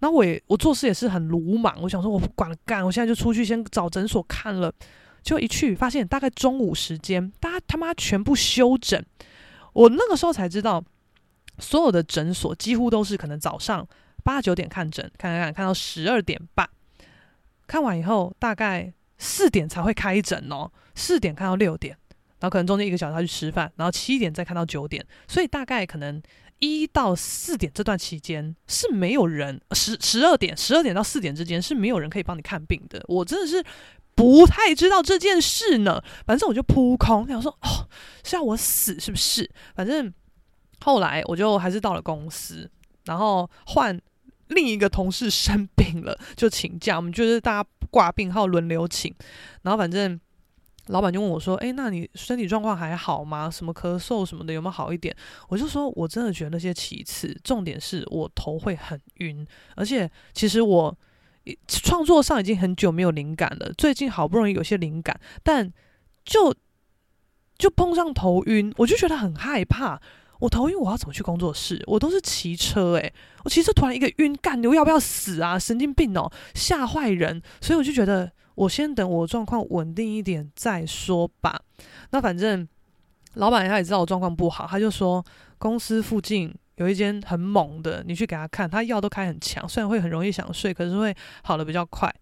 [0.00, 4.70] 那我也我做事也是很鲁莽，我想说我不管干，我现在就出去先找诊所看了。
[5.22, 9.02] 就一去发现大概中午时间，大家他妈全部休诊。
[9.72, 10.84] 我那个时候才知道，
[11.58, 13.88] 所有的诊所几乎都是可能早上
[14.22, 16.68] 八九点看诊，看看看看到十二点半，
[17.66, 18.92] 看完以后大概。
[19.24, 21.96] 四点才会开诊哦，四点看到六点，
[22.40, 26.20] 然后可能中间一个小时他去吃饭，然后七点再看到九点，所以大概可能
[26.58, 33.00] 一到四点这段期间是没有人，十十二点十二点到四点之间是没有人可以帮你看病的。
[33.06, 33.64] 我真的是
[34.16, 37.86] 不太知道这件事呢，反正我就扑空，想说哦
[38.24, 39.48] 是要我死是不是？
[39.76, 40.12] 反正
[40.80, 42.68] 后来我就还是到了公司，
[43.04, 43.96] 然后换
[44.54, 47.68] 另一个同事生病了就请假，我们就是大家。
[47.92, 49.14] 挂病号轮流请，
[49.60, 50.18] 然后反正
[50.86, 53.50] 老板就问我说：“诶，那你身体状况还好吗？
[53.50, 55.14] 什么咳嗽什么的有没有好一点？”
[55.50, 60.96] 我就说：“我真的觉得那些其次，重点是我头会很晕，而且其实我
[61.68, 65.70] 创作上已经很久没有灵感了，最近好不容易有些灵感，但
[66.24, 66.54] 就
[67.58, 70.00] 就碰上头晕，我就觉得很害怕。”
[70.42, 71.80] 我头晕，我要怎么去工作室？
[71.86, 75.56] 我都是骑车诶、我骑车突然一个晕，干，你要不要死啊？
[75.56, 77.40] 神经病哦，吓坏人！
[77.60, 81.62] 所以我就觉得，我先等我状况稳定一点再说吧。
[82.10, 82.66] 那反正
[83.34, 85.24] 老板他也知道我状况不好，他就说
[85.58, 91.14] 公司附近有一间很猛的，你去给他看，他药都开很强，虽然会很容易想睡，可是会
[91.44, 92.12] 好的比较快。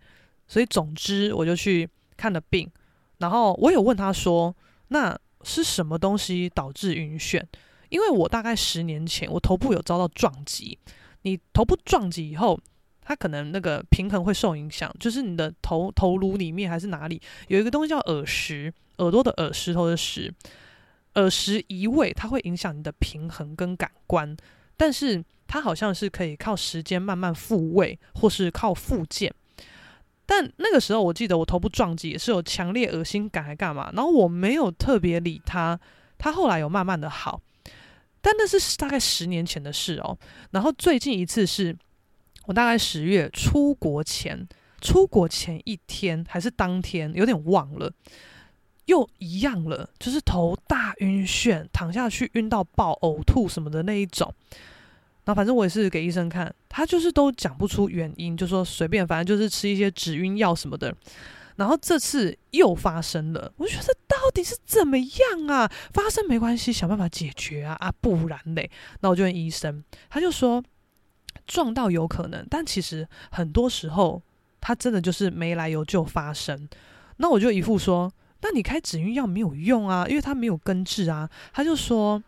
[0.47, 2.71] 所以总之我就去看了病，
[3.17, 4.55] 然后我有问他说，
[4.89, 7.43] 那是什么东西导致晕眩？
[7.91, 10.79] 因为我大概十年前，我头部有遭到撞击。
[11.23, 12.59] 你头部撞击以后，
[13.03, 14.91] 它可能那个平衡会受影响。
[14.99, 20.33] 就是你的头头颅里面还是哪里有一个东西叫耳石，耳朵的耳，石头的石，
[21.17, 24.35] 耳石移位，它会影响你的平衡跟感官。
[24.77, 29.35] 但是它好像是可以靠时间慢慢复位，或是靠复健。
[30.25, 33.91] 但那个时候我记得我头部撞击也是有强烈恶心感，还干嘛？
[33.95, 35.79] 然后我没有特别理它，
[36.17, 37.43] 它后来有慢慢的好。
[38.21, 40.17] 但那是大概十年前的事哦。
[40.51, 41.77] 然后最近一次是
[42.47, 44.47] 我大概十月出国前，
[44.81, 47.93] 出国前一天还是当天，有点忘了，
[48.87, 54.33] 又一样了，就是头大晕眩，躺下去晕到爆，呕吐什么的那一种。
[55.25, 60.95] 然后反正我也是给医生看，他就是都讲不出原因，就说随便，反正就是吃一些止晕药什么的。
[61.61, 65.71] 然后这次又发生了，我就觉得到底是怎么样啊？
[65.93, 68.71] 发生没关系，想办法解决啊啊，不然嘞。
[69.01, 70.65] 那我就问医生，他就说
[71.47, 74.23] 撞到有可能，但其实很多时候
[74.59, 76.67] 他真的就是没来由就发生。
[77.19, 81.29] 那我就一副说，那你开止晕药没有用啊，因为他没有根治啊。
[81.53, 82.23] 他就说。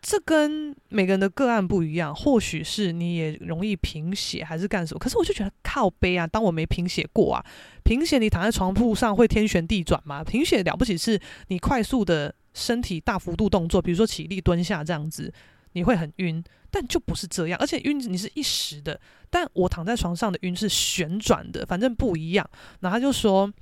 [0.00, 4.98] 这跟每个人的个案不一样，或许是你也容易贫血，还是干什么？
[4.98, 7.44] 可是我就觉得靠背啊，当我没贫血过啊，
[7.82, 10.22] 贫血你躺在床铺上会天旋地转吗？
[10.22, 15.32] 贫血了不起是你快速的身体大幅度动作，比如说起立蹲下这样子，
[15.72, 22.48] 你会很晕，但就不是这样，而且晕你是一时的，但我躺在床上的晕是旋转的，反正不一样。
[22.80, 23.52] 然后他就说。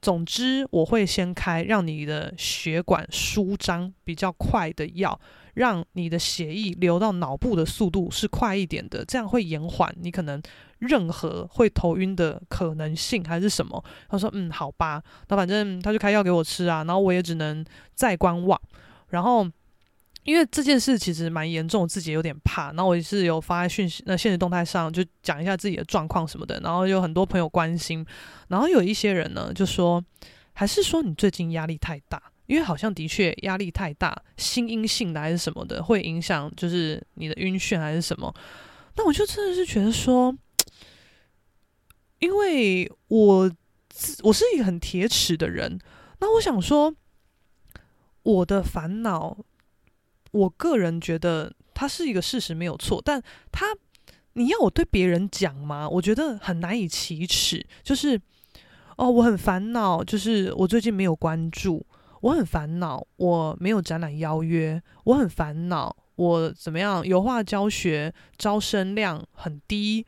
[0.00, 5.20] 总之，我会先开让你的血管舒张比较快的药，
[5.54, 10.40] 让你的血液流到脑部的速度是快一点的，这样会延缓你可能
[10.78, 13.84] 任何会头晕的可能性还是什么。
[14.08, 18.60] 他说：“嗯，好吧。”那反正他就开药给我吃啊，然后我也只能再观望，
[19.08, 19.46] 然后。
[20.24, 22.66] 因为这件事其实蛮严重，自己有点怕。
[22.72, 26.60] 然后我也是有发讯息，那现实动态上就讲一下自己的状况什么的。
[26.60, 28.04] 然后有很多朋友关心，
[28.48, 30.04] 然后有一些人呢就说，
[30.52, 38.32] 还是说你最近压力太大，因为好像的确压力太大，心因性的还是什么的，会影响就是你的晕眩还是什么。
[38.96, 40.36] 那我就真的是觉得说，
[42.18, 43.50] 因为我
[44.22, 45.78] 我是一个很铁齿的人，
[46.18, 46.94] 那我想说
[48.22, 49.38] 我的烦恼。
[50.32, 53.66] 我个人觉得它是一个事实没有错，但他
[54.34, 55.88] 你要我对别人讲吗？
[55.88, 57.66] 我觉得很难以启齿。
[57.82, 58.20] 就是
[58.96, 61.84] 哦，我很烦恼，就是我最近没有关注，
[62.20, 67.04] 我很烦恼，我没有展览邀约，我很烦恼，我怎么样？
[67.04, 70.06] 油画教学招生量很低，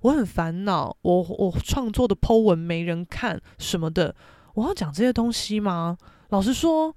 [0.00, 4.14] 我很烦恼，我我创作的 po 文没人看什么的，
[4.54, 5.96] 我要讲这些东西吗？
[6.28, 6.94] 老实说。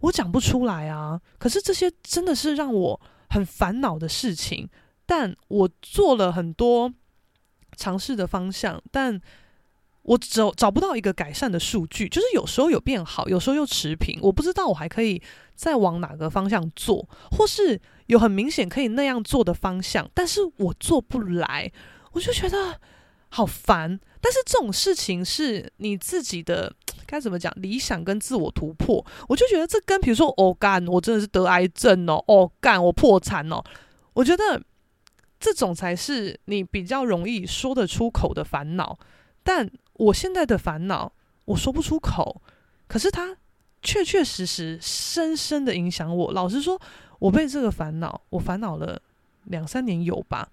[0.00, 4.68] 我讲不出来啊，可是这些真的是让我很烦恼的事情。
[5.06, 6.92] 但我做了很多
[7.76, 9.20] 尝试的方向，但
[10.02, 14.18] 我找找不到一个改善的数据，就是有时候有变好，有时候又持平。
[14.20, 15.22] 我不知道我还可以
[15.54, 21.70] 再往哪个方向做，或是有很明显可以那样做的方向，但是我做不来，
[22.12, 22.80] 我就觉得
[23.28, 24.00] 好烦。
[24.20, 26.74] 但是这种事情是你自己的。
[27.06, 27.52] 该怎么讲？
[27.56, 33.62] 理想跟自我突破，我就觉得这跟比如说，哦干，我真的是得癌症哦，哦干，我破产哦。
[34.12, 34.62] 我觉得
[35.38, 38.98] 这种才是你比较容易说得出口的烦恼。
[39.42, 41.12] 但我现在的烦恼，
[41.44, 42.42] 我说不出口，
[42.86, 43.36] 可是它
[43.82, 46.32] 确确实实深深的影响我。
[46.32, 46.80] 老实说，
[47.18, 49.00] 我被这个烦恼，我烦恼了
[49.44, 50.48] 两三年有吧。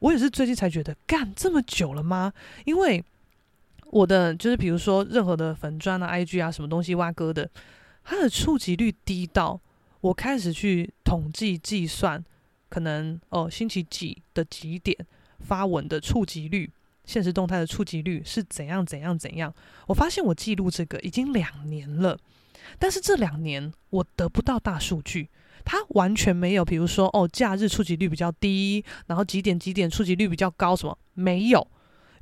[0.00, 2.32] 我也是最近才觉得，干这么久了吗？
[2.64, 3.04] 因为。
[3.90, 7.48] 我的就是比如说任何的粉砖啊、IG 啊什么东西挖哥的，
[8.04, 9.60] 它的触及率低到
[10.00, 12.22] 我开始去统计计算，
[12.68, 14.96] 可能哦星期几的几点
[15.40, 16.70] 发文的触及率、
[17.04, 19.54] 现实动态的触及率是怎样怎样怎样。
[19.86, 22.18] 我发现我记录这个已经两年了，
[22.78, 25.28] 但是这两年我得不到大数据，
[25.64, 31.66] 它完全没有，比如说哦假日触及率比较低，然后几点几点触及率比较高，什么没有。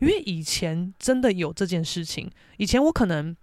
[0.04, 3.34] 因为以前真的有这件事情，以前我可能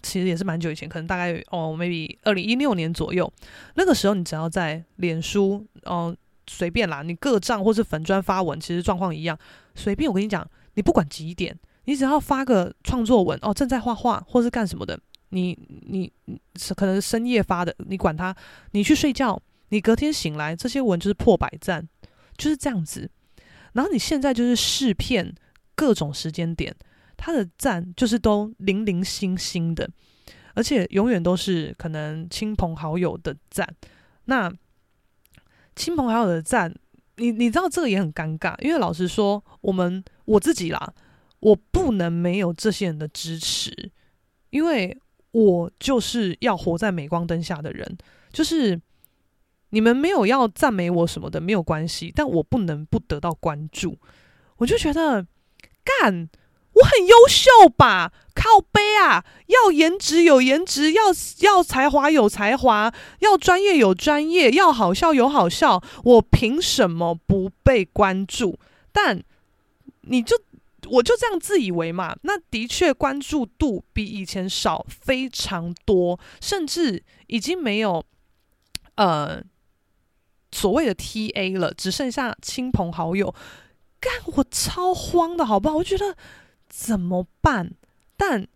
[0.00, 3.30] 其实也是蛮久以前，可能大概哦，maybe 二零一六年左右，
[3.74, 6.16] 那个时候你只要在脸书，哦、
[6.46, 9.38] 随便啦，你个账或是粉专发文，其实状况一样，
[9.74, 10.08] 随便。
[10.08, 11.54] 我跟你讲，你不管几点，
[11.84, 16.10] 你只要发个创作文，哦，正在画画或是干什么的，你你
[16.56, 18.34] 是可能深夜发的，你管他，
[18.70, 21.86] 你去睡觉，你隔天醒来，这些文就是破百赞，
[22.38, 23.10] 就是这样子。
[23.74, 25.34] 然后你现在就是试片。
[25.74, 26.74] 各种时间点，
[27.16, 29.88] 他的赞就是都零零星星的，
[30.54, 33.68] 而且永远都是可能亲朋好友的赞。
[34.26, 34.52] 那
[35.76, 36.74] 亲朋好友的赞，
[37.16, 40.94] 你你知道这个也很尴尬，因为老实说，我们我自己啦，
[41.40, 43.90] 我不能没有这些人的支持，
[44.50, 44.96] 因为
[45.32, 47.98] 我就是要活在镁光灯下的人，
[48.32, 48.80] 就是
[49.70, 53.98] 你们没有要赞美我什么的没有关系，但我不能不得到关注，
[54.58, 55.26] 我就觉得
[55.84, 56.28] 干。
[56.74, 58.12] 我很优秀吧？
[58.34, 59.24] 靠背啊！
[59.46, 61.02] 要颜值有颜值，要
[61.38, 65.80] 要才华有才华，要专业有专业，要好笑有好笑。
[66.02, 68.58] 我凭什么不被关注？
[68.90, 69.22] 但
[70.00, 70.36] 你就
[70.88, 72.16] 我就这样自以为嘛？
[72.22, 78.04] 那的确关注度比以前少非常多，甚至已经没有
[78.96, 79.40] 呃
[80.50, 83.32] 所谓的 TA 了，只剩下亲朋好友。
[84.04, 85.76] 干，我超慌的好不好？
[85.76, 86.14] 我觉得。
[86.66, 87.70] 怎么办？
[88.16, 88.48] 但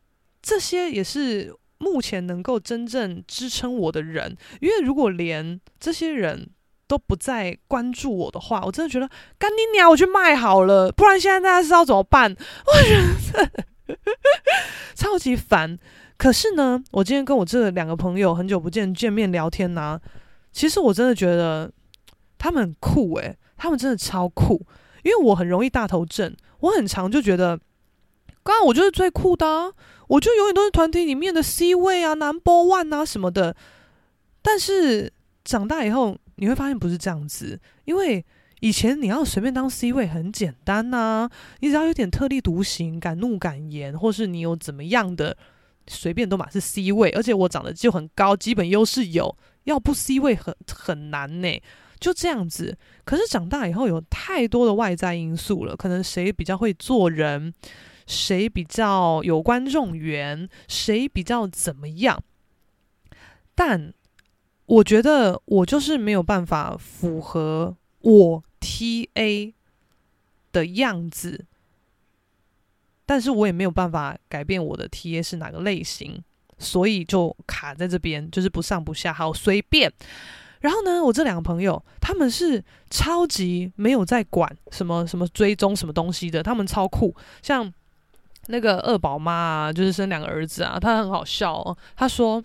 [0.42, 6.48] 这些也是目前能够真正支撑我的人，因为如果连这些人
[6.88, 12.34] 都不再关注我的话，我真的觉得干你娘，我去卖好了，不然现在大家知道怎么办？
[12.66, 12.96] 我觉
[13.38, 13.96] 得
[14.96, 15.78] 超级烦。
[16.16, 20.00] 可是呢，我今天跟我这两个朋友很久不见见面聊天呐、
[20.50, 21.70] 其实我真的觉得
[22.36, 24.60] 他们很酷诶、他们真的超酷，
[25.08, 27.58] 因为我很容易大头症，我很常就觉得。
[28.44, 29.70] 刚刚我就是最酷的啊，
[30.06, 33.54] 我就永远都是团体里面的 C 位啊，Number One 啊什么的。
[34.40, 35.12] 但是
[35.44, 38.24] 长大以后你会发现不是这样子，因为
[38.60, 41.28] 以前你要随便当 C 位很简单呐，
[41.60, 45.36] 你只要有点特立独行、敢怒敢言，或是你有怎么样的，
[45.86, 47.10] 随便都嘛是 C 位。
[47.10, 51.60] 而且我长得就很高，基本优势有，要不 C 位很很难呢。
[51.98, 52.76] 就这样子。
[53.04, 57.54] 可是长大以后有太多的外在因素了，可能谁比较会做人。
[58.06, 62.24] 谁比较有观众缘，谁比较怎么样？
[63.54, 63.92] 但
[64.64, 69.52] 我觉得我就是没有办法符合我 TA
[70.52, 71.44] 的样子，
[73.04, 76.24] 但是我也没有办法改变我的 TA 是哪个类型，
[76.56, 79.92] 所以就卡在这边，就是不上不下，好随便。
[80.60, 87.72] 然后呢，我这两个朋友他们是超级没有在管什么什么追踪什么东西的，他们超酷，像。
[88.50, 91.76] 那个二宝妈啊，就是生两个儿子啊，她很好笑哦。
[91.94, 92.42] 她说：“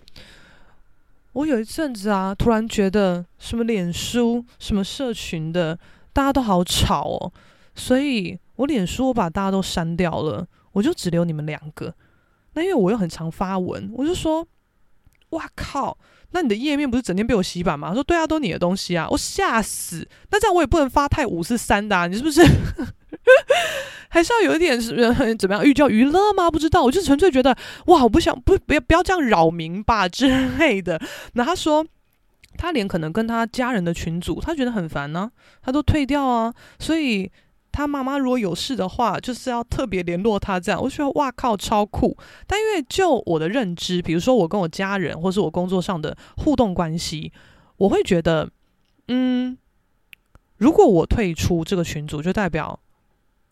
[1.32, 5.78] 我有一阵子啊，突然觉得什么脸书、什么社群的，
[6.12, 7.32] 大家都好吵哦，
[7.74, 11.94] 所以我脸书我把大家都删掉了，我就只留你们两个。
[12.52, 14.46] 那因为我又很常发文，我就说：
[15.30, 15.96] 哇靠！
[16.34, 17.94] 那你的页面不是整天被我洗版吗？
[17.94, 20.06] 说对啊，都你的东西啊，我吓死。
[20.30, 22.42] 那这样我也不能发太五四三的啊，你是不是？”
[24.10, 24.94] 还是要有一点是
[25.36, 26.50] 怎么样寓教于乐吗？
[26.50, 27.56] 不知道，我就纯粹觉得
[27.86, 30.28] 哇，我不想不不要不要这样扰民吧之
[30.58, 31.00] 类的。
[31.34, 31.86] 那他说，
[32.56, 35.30] 他连可能跟他家人的群组，他觉得很烦呢、
[35.62, 36.52] 他都退掉啊。
[36.78, 37.30] 所以
[37.74, 40.80] 他妈妈如果有事的话，就是要特别联络他这样。
[40.80, 42.16] 我觉得哇靠，超酷。
[42.46, 47.32] 但因为就我的认知，比如说我跟我家人或是我工作上的互动关系，
[47.78, 48.48] 我会觉得，
[49.08, 49.58] 嗯，
[50.58, 52.78] 如果我退出这个群组，就代表。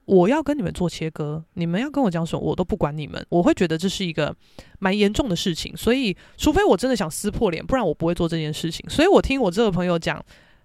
[0.05, 3.25] 我要跟你们做切割，你们要跟我讲什么，我都不管你们。
[3.29, 4.35] 我会觉得这是一个
[4.81, 8.85] 蛮严重的事情，所以除非我真的想撕破脸，不然我不会做这件事情。
[8.91, 10.23] 所以我听我这个朋友讲，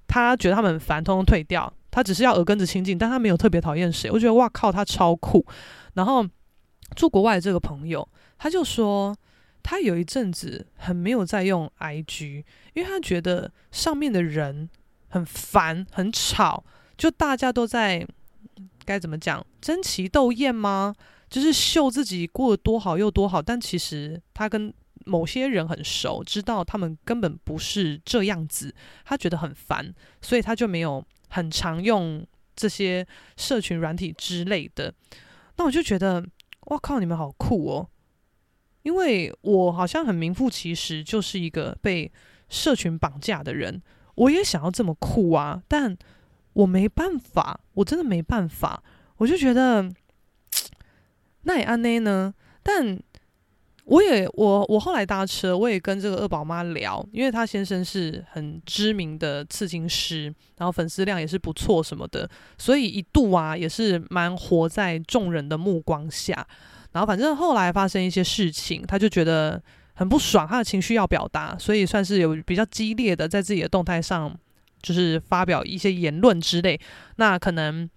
[0.07, 1.71] 他觉得他们烦，通通退掉。
[1.97, 4.11] 他只是要耳根子清净，但他没有特别讨厌谁。
[4.11, 5.43] 我觉得哇靠，他超酷。
[5.95, 6.23] 然后
[6.95, 9.17] 住国外的这个朋友，他就说
[9.63, 12.45] 他有一阵子很没有在用 IG，
[12.75, 14.69] 因为他觉得上面的人
[15.09, 16.63] 很烦、很吵，
[16.95, 18.07] 就大家都在。
[18.85, 19.43] 该怎么讲？
[19.59, 20.93] 争奇斗艳吗？
[21.29, 24.71] 就是秀自己过得多好又多好，但其实他跟
[25.03, 28.73] 某些人很熟，知道他们根本不是这样子，
[29.03, 32.25] 他觉得很烦，所以他就没有很常用
[32.55, 33.05] 这些
[33.35, 34.93] 社群软体之类的。
[35.57, 36.25] 那我就觉得，
[36.67, 37.89] 哇靠，你们好酷哦！
[38.83, 42.11] 因为我好像很名副其实就是一个被
[42.49, 43.81] 社群绑架的人，
[44.15, 45.97] 我也想要这么酷啊，但。
[46.53, 48.81] 我没办法，我真的没办法。
[49.17, 49.87] 我就觉得，
[51.45, 52.33] 那也安内呢？
[52.63, 52.99] 但
[53.87, 60.25] 我也我我后来搭车，我也跟这个二宝妈聊，因为她先生是很知名的刺青师，
[60.57, 66.47] 然后粉丝量也是不错什么的，所以一度啊也是蛮活在众人的目光下。
[66.91, 69.61] 然后反正后来发生一些事情，她就觉得
[69.93, 74.37] 很不爽，她的情绪要表达，所以算是有比较激烈的在自己的动态上。
[74.79, 76.79] 就是发表一些言论之类，
[77.15, 77.89] 那可能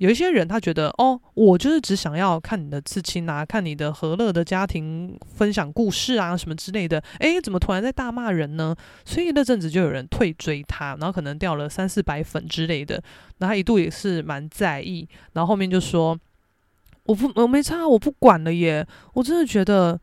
[0.00, 7.02] 有一些人他觉得哦，我就是只想要看你的刺青啊，看你的和乐的家庭分享故事啊什么之类的。
[7.18, 8.74] 诶，怎么突然在大骂人呢？
[9.04, 12.94] 所以那阵子就有人退追他，然后可能掉了三四百粉之类的。
[13.36, 16.18] 然后他一度也是蛮在意，然后后面就说
[17.04, 18.86] 我不我没差，我不管了耶。
[19.12, 20.00] 我真的觉得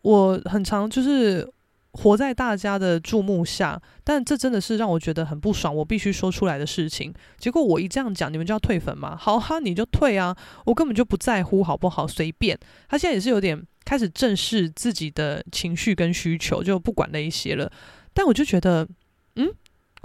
[0.00, 1.46] 我很常就是。
[1.92, 7.12] 活在大家的注目下，但这真的是让我觉得很不爽，我必须说出来的事情。
[7.38, 9.16] 结果我一这样讲，你们就要退粉吗？
[9.16, 10.34] 好哈，你就退啊，
[10.64, 12.06] 我根本就不在乎，好不好？
[12.06, 12.58] 随便。
[12.88, 17.70] 他现在也是有点开始正视自己的情绪跟需求，就不管那一些了。
[18.14, 18.88] 但我就觉得，
[19.36, 19.52] 嗯。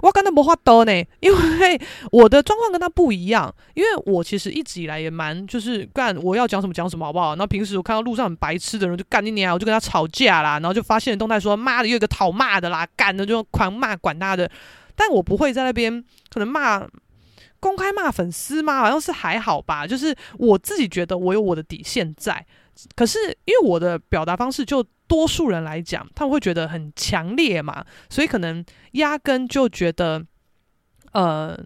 [0.00, 1.80] 我跟他没话多呢， 因为
[2.12, 3.52] 我的状况跟他不一样。
[3.74, 7.30] 因为我其实一直以来也蛮就是干我要讲什么讲什么，好不好？
[7.30, 14.50] 然后平时我看到路上很白痴的人就干你娘，我就跟他吵架啦，然后就发现动态说妈的，又一个讨骂的啦，干的就狂骂管他的。
[14.96, 16.84] 但我不会在那边可能骂
[17.60, 18.78] 公开骂粉丝吗？
[18.78, 22.44] 好像是还好吧，就是我自己觉得我有我的底线在。
[22.94, 24.86] 可是因为我的表达方式就。
[25.08, 28.62] 多数人来讲，他们会觉得很强烈嘛，所以可能
[28.92, 30.22] 压根就觉得，
[31.12, 31.58] 呃，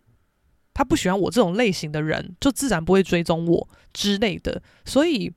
[0.72, 4.62] 他不喜欢我这种类型的人，就自然不会追踪我之类的。
[4.84, 5.28] 所以，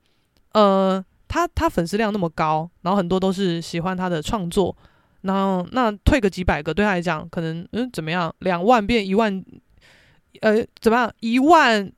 [0.54, 4.78] 呃，他他粉丝量那么高，然后很多都是喜欢他的创作，
[5.22, 9.44] 然后那退个几百个对他来讲，可能嗯怎么样，两万变一万，
[10.42, 11.92] 呃，怎么样，一万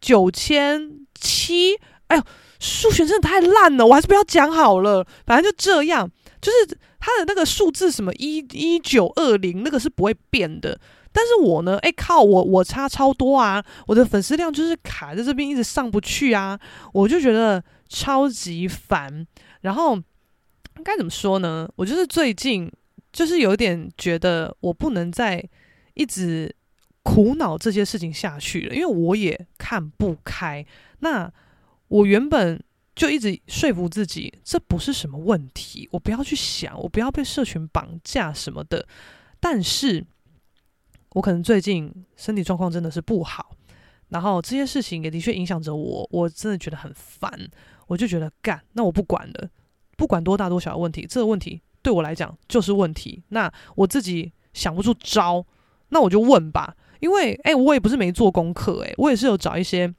[0.00, 1.74] 九千七，
[2.08, 2.22] 哎呦。
[2.60, 5.06] 数学真的太烂了，我还是不要讲好了。
[5.24, 10.76] 反正就这样，就是他的那个数字什么一一九二零，那个是不会变的。
[11.12, 13.64] 但是我呢，哎靠，我我差超多啊！
[13.86, 16.58] 我的粉丝量就是卡在这边，一直上不去啊！
[16.92, 19.24] 我就觉得超级烦。
[19.60, 19.96] 然后
[20.82, 21.70] 该怎么说呢？
[21.76, 22.68] 我就是最近
[23.12, 25.40] 就是有点觉得我不能再
[25.94, 26.52] 一直
[27.04, 30.66] 苦恼这些事情下去了，因为我也看不开。
[30.98, 31.32] 那。
[31.88, 32.62] 我原本
[32.94, 38.86] 就一直说服自己，这不是什么问题，我不要去想，我不要被社群绑架什么的。
[39.40, 40.04] 但是，
[41.10, 43.54] 我可能最近身体状况真的是不好，
[44.08, 47.48] 然后这些事情也的确影响着我，我真的觉得很烦。
[47.86, 49.48] 我就觉得干，那我不管了，
[49.96, 53.22] 不管多大多小的问题，这个问题对我来讲就是问题。
[53.28, 55.46] 那我自己想不出招，
[55.88, 56.76] 那我就问吧。
[57.00, 59.94] 因为，诶，我也不是没做功课，诶，我也是有找一些。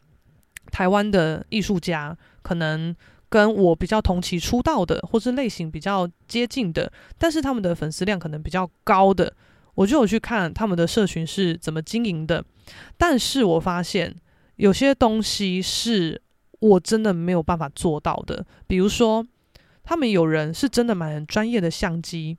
[0.71, 2.95] 台湾的艺术家可能
[3.27, 9.33] 跟我比较同期出道的，或是类型比较接近的，但是他们的粉丝量可能比较高的，
[9.75, 12.43] 我就有去看他们的社群是怎么经营的。
[12.97, 14.15] 但是我发现
[14.55, 16.21] 有些东西是
[16.59, 19.25] 我真的没有办法做到的，比如说
[19.83, 22.37] 他们有人是真的买很专业的相机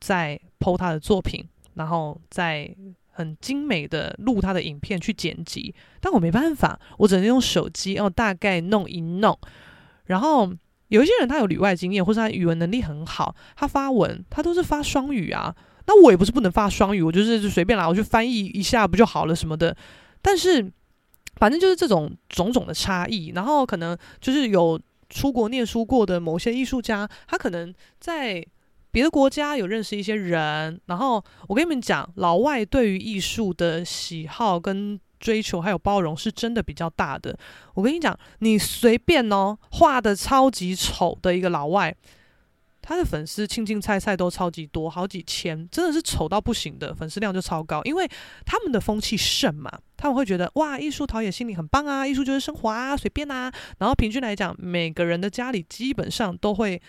[0.00, 2.74] 在 po 他的作品，然后在。
[3.16, 9.38] 很精美的录他的影片去剪辑，但我没办法，我只能用手机，然后大概弄一弄。
[10.04, 10.52] 然后
[10.88, 15.56] 有一些人他有旅外经验，或者他语文能力很好，他发文他都是发双语啊。
[15.86, 19.74] 那我也不是不能发双语，我就是就随便来，我去翻译一下不就好了什么的。
[20.20, 20.70] 但是
[21.36, 28.46] 反正就是这种种种的差异，然后可能就是有出国念书过的某些艺术家，他可能在。
[28.96, 37.38] 别的国家有认识一些人，然后我跟你们讲，老外对于艺术的喜好跟追求还有包容是真的比较大的。
[37.74, 41.94] 我跟你讲，你随便哦，画的超级丑的一个老外，
[42.80, 47.82] 他的粉丝青青菜菜都超级多，好几千，真的是丑到不行的，粉丝量就超高。
[47.84, 48.08] 因为
[48.46, 53.52] 他们的风气盛嘛，他们会觉得哇，艺术陶冶心灵很棒啊，艺术就是生活啊，随便啊。
[53.76, 56.80] 然后平均来讲，每个人的家里基本上都会。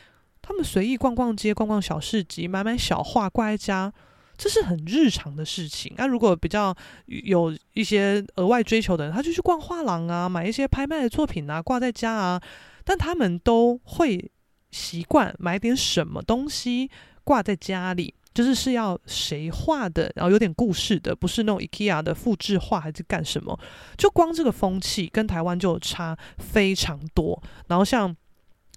[0.41, 3.91] 他们随意逛逛街、逛逛小市集、买买小画挂在家，
[4.37, 5.93] 这是很日常的事情。
[5.97, 6.73] 那、如果比较
[7.07, 12.41] 有一些额外追求的人，他就去逛画廊啊，买一些拍卖的作品啊，挂在家啊。
[12.85, 14.31] 但他们都会
[14.71, 16.89] 习惯买点什么东西
[17.23, 23.59] 挂在家里，就是是要谁画的，然后有点故事的，不是那种 IKEA 的复制画还是干什么。
[23.97, 27.41] 就光这个风气跟台湾就差非常多。
[27.67, 28.15] 然后像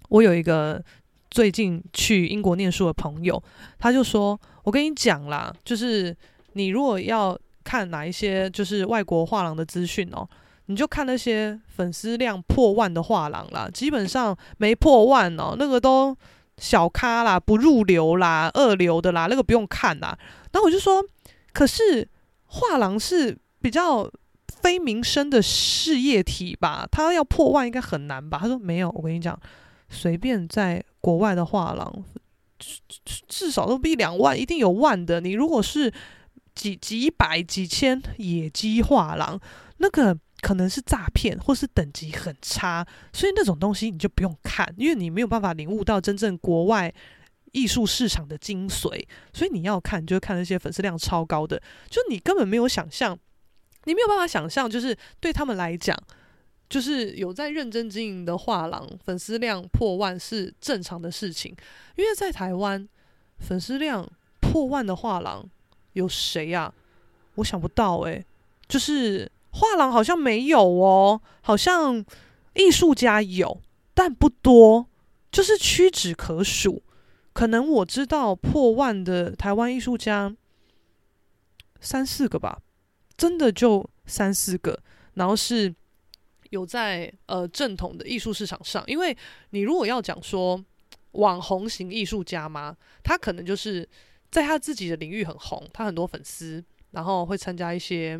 [0.09, 0.83] 我有一个。
[1.31, 3.41] 最近去英国念书的朋友，
[3.79, 6.15] 他就说：“我跟你讲啦，就是
[6.53, 10.27] 你如果要看哪一些就是外国画廊的资讯哦，
[10.65, 16.15] 你就看那些粉丝量破万的画廊啦，基本上没破万哦，那个都
[16.57, 20.17] 小咖啦，不入流啦，二流的啦，那个不用看啦。”
[20.51, 21.01] 然后我就说
[21.53, 22.05] ：“可是
[22.47, 24.11] 画廊是比较
[24.61, 26.85] 非民生的事业体吧？
[26.91, 29.39] 他要破万应该很难吧？”他说：“没有，我跟你讲，
[29.91, 32.05] 随便在。”国外的画廊
[32.59, 32.79] 至
[33.27, 35.19] 至少都比两万，一定有万的。
[35.19, 35.91] 你如果是
[36.53, 39.41] 几几百几千野鸡画廊，
[39.77, 46.93] 那个可能是诈骗，或是等级很差，所以那种东西你就不用看，因为你没有办法领悟到真正国外
[47.51, 49.03] 艺术市场的精髓。
[49.33, 53.17] 所以你要看，就看那些粉丝量超高的，就你根本没有想象，
[53.85, 55.97] 你没有办法想象，就是对他们来讲，
[56.71, 61.53] 就是有在认真经营的画廊，粉丝量破万是正常的事情。
[61.97, 62.87] 因为在台湾，
[63.39, 64.09] 粉丝量
[64.39, 65.45] 破万的画廊
[65.91, 66.73] 有谁呀？
[67.35, 68.25] 我想不到诶，
[68.69, 72.05] 就是画廊好像没有哦，好像
[72.53, 73.61] 艺术家有，
[73.93, 74.87] 但不多，
[75.29, 76.81] 就是屈指可数。
[77.33, 80.33] 可能我知道破万的台湾艺术家
[81.81, 82.61] 三四个吧，
[83.17, 84.79] 真的就三四个，
[85.15, 85.75] 然后是
[86.51, 88.81] 有在呃正统的艺术市场上。
[88.87, 89.17] 因为
[89.49, 90.63] 你如果要讲说
[91.13, 93.85] 网红型艺术家嘛，他可能就是
[94.29, 96.63] 在他自己的领域很红，他很多粉丝。
[96.91, 98.19] 然后会参加一些，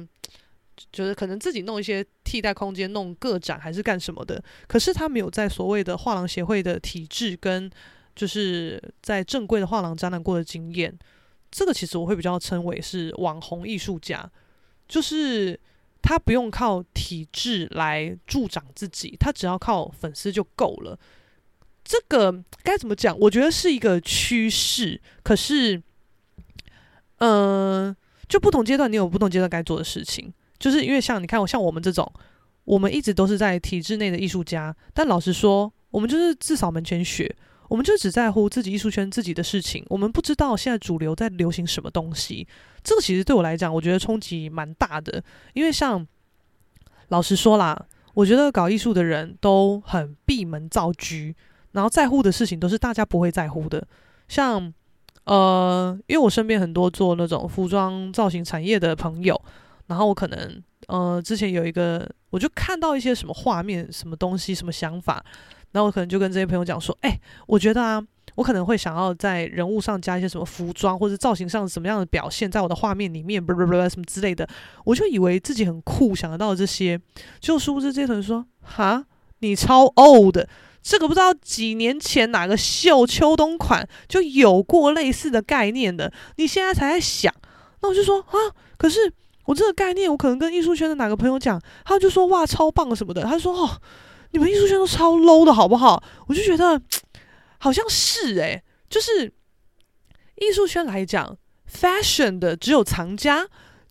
[0.93, 4.41] 就是可能自己弄一些替代空间，弄个展还是干什么的。
[4.65, 7.69] 可是他没有在所谓的画廊协会的体制跟
[8.15, 10.97] 就是在正规的画廊展览过的经验。
[11.51, 14.31] 这个其实我会比较称为是网红艺术家，
[14.87, 15.59] 就是
[16.01, 20.97] 他不用靠体制来助长自己，他只要靠粉丝就够了。
[21.83, 23.17] 这个该怎么讲？
[23.19, 25.01] 我觉得是一个趋势。
[25.23, 25.81] 可是，
[27.17, 27.95] 嗯、
[28.27, 30.33] 就不同阶段，你有不同阶段该做的事情。
[30.59, 32.11] 就是因为像你看，像我们这种，
[32.63, 34.75] 我们一直都是在体制内的艺术家。
[34.93, 37.35] 但老实说，我们就是自扫门前雪，
[37.71, 39.81] 我们就只在乎自己艺术圈自己的事情。
[39.87, 42.45] 我们不知道现在主流在流行什么东西。
[42.83, 45.23] 这个其实对我来讲，我觉得冲击蛮大的。
[45.53, 46.05] 因为像
[47.07, 51.33] 老实说啦，我觉得搞艺术的人都很闭门造车，
[51.71, 53.87] 然后在乎的事情都是大家不会在乎的，
[54.27, 54.73] 像。
[55.25, 59.39] 呃，因为我身边很多做那种服装造型产业的朋友，
[59.85, 65.23] 然后我可能呃之前有一个，我就看到一些什么画面、什么东西、什么想法，
[65.71, 68.01] 然后我可能就跟这些朋友讲说，哎，我觉得啊，
[68.35, 74.47] 我可能会想要在人物上加一些什么服装或者造型上什么样的表现，在我的画面里面，不不不什么之类的，
[74.85, 76.99] 我就以为自己很酷，想得到这些，
[77.39, 79.05] 就殊不知这些同学说，哈，
[79.39, 80.37] 你超 old。
[80.83, 87.31] 这个不知道几年前哪个秀秋冬款就有过类似的概念的，你现在才在想，
[87.81, 88.33] 那我就说啊，
[88.77, 89.13] 可是
[89.45, 93.79] 我这个概念，我可能跟艺术圈的哪个朋友讲，他就说哇超棒什么的，他说哦，
[94.31, 96.03] 你们艺术圈都超 low 的好不好？
[96.27, 96.81] 我就觉得
[97.59, 99.25] 好像是诶，就是
[100.35, 101.37] 艺术圈来讲
[101.71, 103.47] ，fashion 的只有藏家。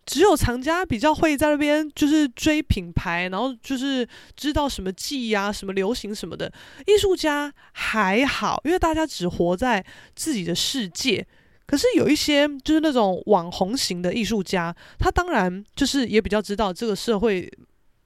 [0.07, 6.51] 只有藏家比较会在那边，就是追品牌，然后就是知道什么季呀、什么流行什么的。
[6.87, 9.85] 艺术家还好，因为大家只活在
[10.17, 11.25] 自己的世界。
[11.65, 17.49] 可是有一些就是那种网红型的艺术家，他当然就是也比较知道这个社会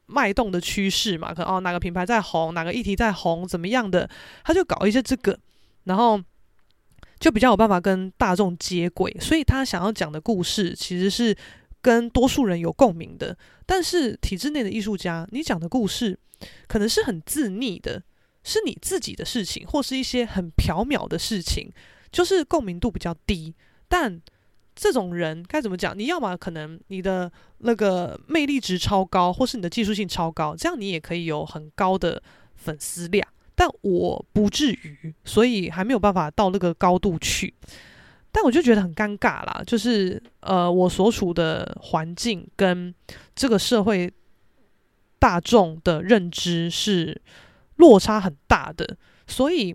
[0.06, 1.32] 脉动的趋势嘛。
[1.32, 4.08] 可能哦，哪个品牌在红，哪个议题在红，怎么样的，
[4.44, 5.38] 他就搞一些这个，
[5.84, 6.20] 然后
[7.18, 9.16] 就比较有办法跟大众接轨。
[9.20, 11.36] 所以他想要讲的故事其实是。
[11.84, 13.36] 跟多数人有共鸣的，
[13.66, 16.18] 但是体制内的艺术家，你讲的故事
[16.66, 18.02] 可能是很自溺的，
[18.42, 21.70] 是你自己的事情，或是一些很缥缈的事情，
[22.10, 23.54] 就是共鸣度比较低。
[23.86, 24.18] 但
[24.74, 25.98] 这种人该怎么讲？
[25.98, 32.22] 你要么可能你的那个魅力值超高，或是你的技术性超高，这样你也可以有很高的
[32.54, 33.26] 粉丝量。
[33.54, 37.54] 但我不至于，所以还没有办法到那个高度去。
[38.32, 42.92] 但我就觉得很尴尬啦，就是呃，我所处的环境跟
[43.36, 44.12] 这个社会
[45.20, 47.22] 大众的认知是
[47.76, 48.96] 落差很大的，
[49.28, 49.72] 所以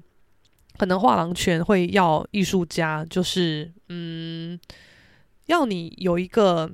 [0.77, 4.59] 可能画廊圈会要艺术家，就是嗯，
[5.49, 6.71] 要你有一个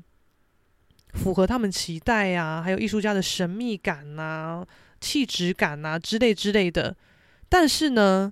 [1.14, 4.66] 符合他们期待呀，还有艺术家的神秘感呐、
[5.02, 6.96] 气质感呐之类之类的，
[7.50, 8.32] 但是呢。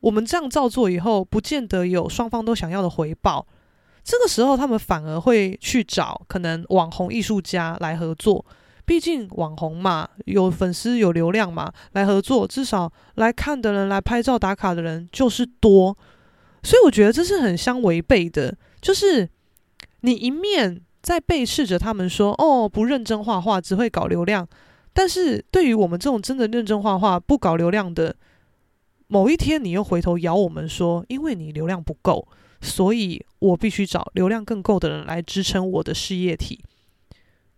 [0.00, 3.44] 我们这样照做以后，不见得有双方都想要的回报。
[4.04, 8.44] 这个时候，他们反而会去找可能网红艺术家来合作。
[8.84, 15.96] 毕竟网红嘛，有粉丝有流量嘛，来合作，至少来看的人、来拍照打卡的人就是多。
[16.62, 18.54] 所以我觉得这是很相违背的。
[18.86, 19.28] 就是
[20.02, 24.46] 你一面在背斥着他们说：“哦，不认真画画，只会搞流量。”
[24.94, 28.14] 但是对于我们这种真的认真画画、不搞流量的，
[29.08, 32.28] 某一天，你又回头咬我们说，因为你流量不够，
[32.60, 36.62] 所以我必须找流量更够的人来支撑我的事业体。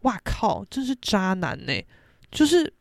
[0.00, 1.74] 哇靠，真是渣男呢！
[2.32, 2.72] 就是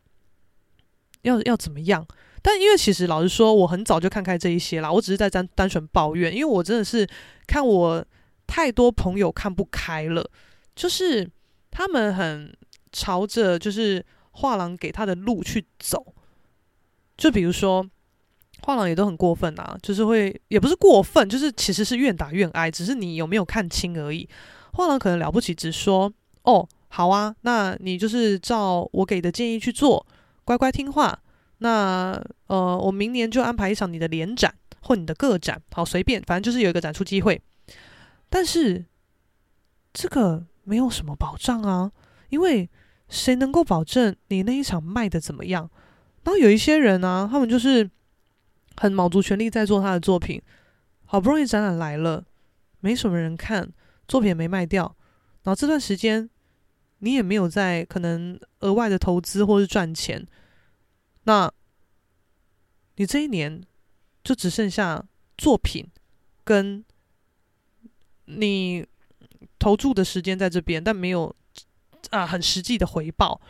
[1.20, 2.06] 要要怎么样？
[2.40, 7.06] 但因为其实老实说，我很早就看开这一些啦，我只是在单单纯抱怨，因为我真的是
[7.46, 8.02] 看我
[8.48, 10.28] 太多朋友看不开了，
[10.74, 11.30] 就是
[11.70, 12.52] 他们很
[12.90, 16.14] 朝着就是画廊给他的路去走。
[17.16, 17.88] 就比如说，
[18.62, 24.28] 画廊也都很过分啊，就是会也不是过分，就是其实是愿打愿挨，只是你有没有看清而已。
[24.72, 30.04] 画廊可能了不起，只说哦，好啊，那你就是照我给的建议去做，
[30.44, 31.20] 乖乖听话。
[31.58, 37.42] 那呃，我明年就安排一场你的联展或你的个展，好随便，反正就是有一个展出机会。
[38.28, 38.84] 但是
[39.92, 41.90] 这个没有什么保障啊，
[42.28, 42.68] 因为
[43.08, 45.70] 谁能够保证你那一场卖的怎么样？
[46.24, 47.90] 然后有一些人啊，他们就是
[48.76, 50.42] 很卯足全力在做他的作品，
[51.06, 52.26] 好不容易展览来了，
[52.80, 53.72] 没什么人看，
[54.06, 54.94] 作品也没卖掉，
[55.44, 56.28] 然后这段时间
[56.98, 60.26] 你也没有在可能额外的投资或是赚钱，
[61.24, 61.50] 那
[62.96, 63.62] 你这一年
[64.22, 65.02] 就只剩下
[65.38, 65.88] 作品
[66.44, 66.84] 跟
[68.28, 68.86] 你
[69.58, 71.34] 投注的时间在这边，但没有
[72.10, 73.40] 啊很实际的回报，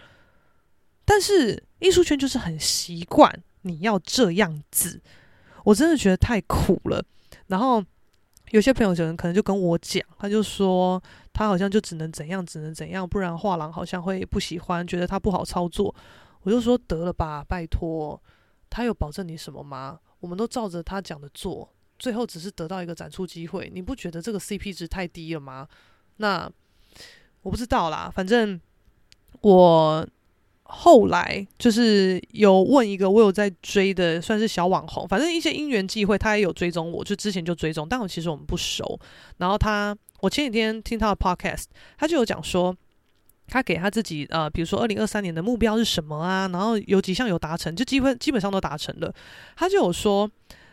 [1.05, 1.63] 但是。
[1.81, 5.01] 艺术圈就是很习惯你要这样子，
[5.63, 7.01] 我真的觉得太苦了。
[7.47, 7.81] 然后
[8.51, 11.01] 有些朋友可能可能就跟我讲，他就说
[11.33, 15.95] 他好像就只能怎样，只能怎样，不然画廊好像会不喜欢，觉得他不好操作。
[16.41, 18.21] 我就说得了吧，拜托，
[18.69, 20.01] 他有保证你什么吗？
[20.19, 25.69] 我们都照着他讲的做，最后只是得到一个展出机会，你不觉得这个 CP 值太低了吗？
[26.19, 26.51] 那
[27.43, 28.61] 我不知道啦，反正
[29.41, 30.07] 我。
[30.71, 39.01] 后来就是有问一个我有在追的，算是小网红，反正一些因缘际会，他也有追踪我，就之前就追踪，但我其实我们不熟。
[39.39, 41.65] 然后他，我前几天听他的 podcast，
[41.97, 42.77] 他就有讲说，
[43.47, 46.47] 他给他自己呃，比如说二零二三年的目标是什么啊？
[46.53, 49.11] 然后有几项有达成，就基本基本上都达成了。
[49.57, 50.31] 他就有说。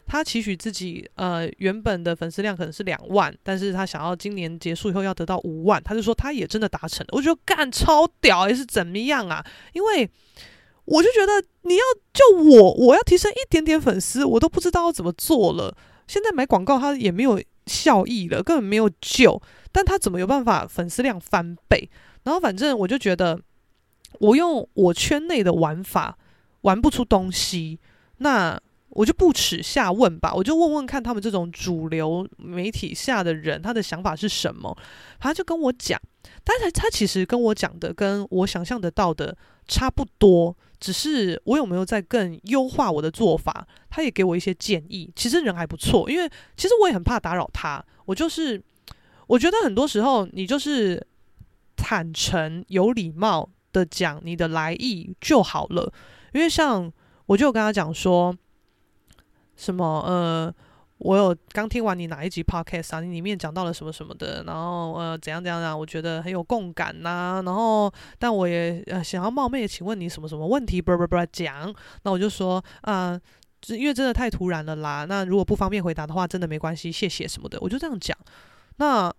[0.07, 7.09] 他期许自己，呃，原本的粉丝量可能是两万，但是他想要今年结束以后要得到五万，他就说他也真的达成了。
[7.11, 9.43] 我觉得干超屌，还是怎么样啊？
[9.73, 10.07] 因为
[10.85, 11.83] 我就觉得你要
[12.13, 15.75] 就我，我要提升一点点粉丝，我都不知道怎么做了。
[16.07, 19.41] 现在买广告他也没有效益了，根本没有救。
[19.71, 21.89] 但他怎么有办法粉丝量翻倍？
[22.23, 23.39] 然后反正我就觉得，
[24.19, 26.15] 我用我圈内的玩法
[26.61, 27.79] 玩不出东西，
[28.17, 28.61] 那。
[28.95, 34.73] 我就不耻下问吧，我就问问看他们这种主流媒体下的人，他的想法是什么？
[35.19, 35.99] 他就跟我讲，
[36.45, 39.37] 但是他其实跟我讲的跟我想象得到的
[39.67, 43.67] 差不多，只是我有没有在更优化我的做法？
[43.89, 45.11] 他也给我一些建议。
[45.13, 47.83] 其实人还不错，因为其实我也很怕打扰他。
[48.05, 48.63] 我就是
[49.27, 51.05] 我觉得很多时候你就是
[51.75, 55.91] 坦诚有礼貌的讲你的来意就好了，
[56.33, 56.89] 因为像
[57.25, 58.33] 我就跟他讲说。
[59.55, 60.01] 什么？
[60.05, 60.53] 呃，
[60.97, 63.01] 我有刚听完你哪一集 podcast 啊？
[63.01, 65.75] 你里面讲到了什么什么的，然后呃，怎样怎样啊？
[65.75, 70.81] 我觉得很有共感呐、然后，但我也呃想要冒昧的请问你什么什么问题？
[70.81, 71.73] 不不不，讲。
[72.03, 73.19] 那我就说啊、
[73.67, 75.05] 呃，因为真的太突然了啦。
[75.05, 77.57] 那如果不方便回答的话，真的没关系，谢谢什么的。
[77.61, 78.17] 我就这样讲。
[78.77, 79.13] 那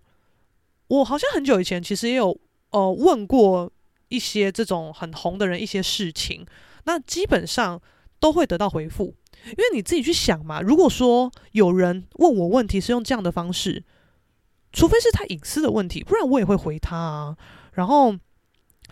[0.87, 2.37] 我好像很久以前其实也有
[2.71, 3.71] 呃问过
[4.09, 6.45] 一些这种很红的人一些事情，
[6.85, 7.81] 那基本上
[8.19, 9.13] 都会得到回复。
[9.51, 13.83] 因为你自己去想嘛，如果说有人问我问题是用这样的方式，
[14.73, 17.37] 除非是他隐私的问题，不然我也会回他啊。
[17.73, 18.13] 然后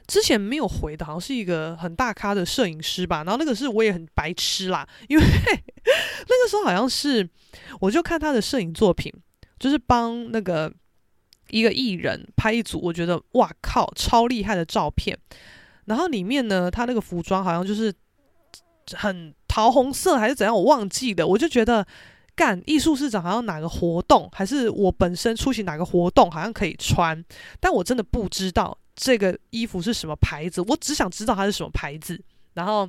[0.08, 3.24] 之前没有回的，好像是一个很大咖的摄影师吧。
[3.24, 7.30] 然后那个是我也很白痴啦， 因为 那个时候好像是
[7.82, 9.12] 我就看他的摄影作品，
[9.60, 10.72] 就是帮那个
[11.50, 15.18] 一个艺人拍一组，我觉得哇靠，超厉害的照片。
[15.86, 17.94] 然后里面呢，他那个服装好像就是
[18.94, 19.34] 很。
[19.56, 21.26] 桃红色还是怎样，我忘记了。
[21.26, 21.88] 我就觉得，
[22.36, 27.24] 干艺术市场好像哪个活动，还是我本身出席哪个活动，好像可以穿。
[27.62, 32.22] 但我真的不知道这个衣服是什么牌子，我只想知道它是什么牌子，
[32.56, 32.86] 然后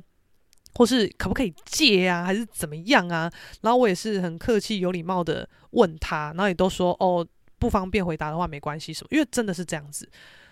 [0.73, 3.31] 或是可不可以借啊，还是怎么样啊？
[3.61, 7.25] 然后我也是很客气、有礼貌的问他，然后也都说哦，
[7.57, 10.05] 不方便回答的话没关系什么，因为真的是这样子。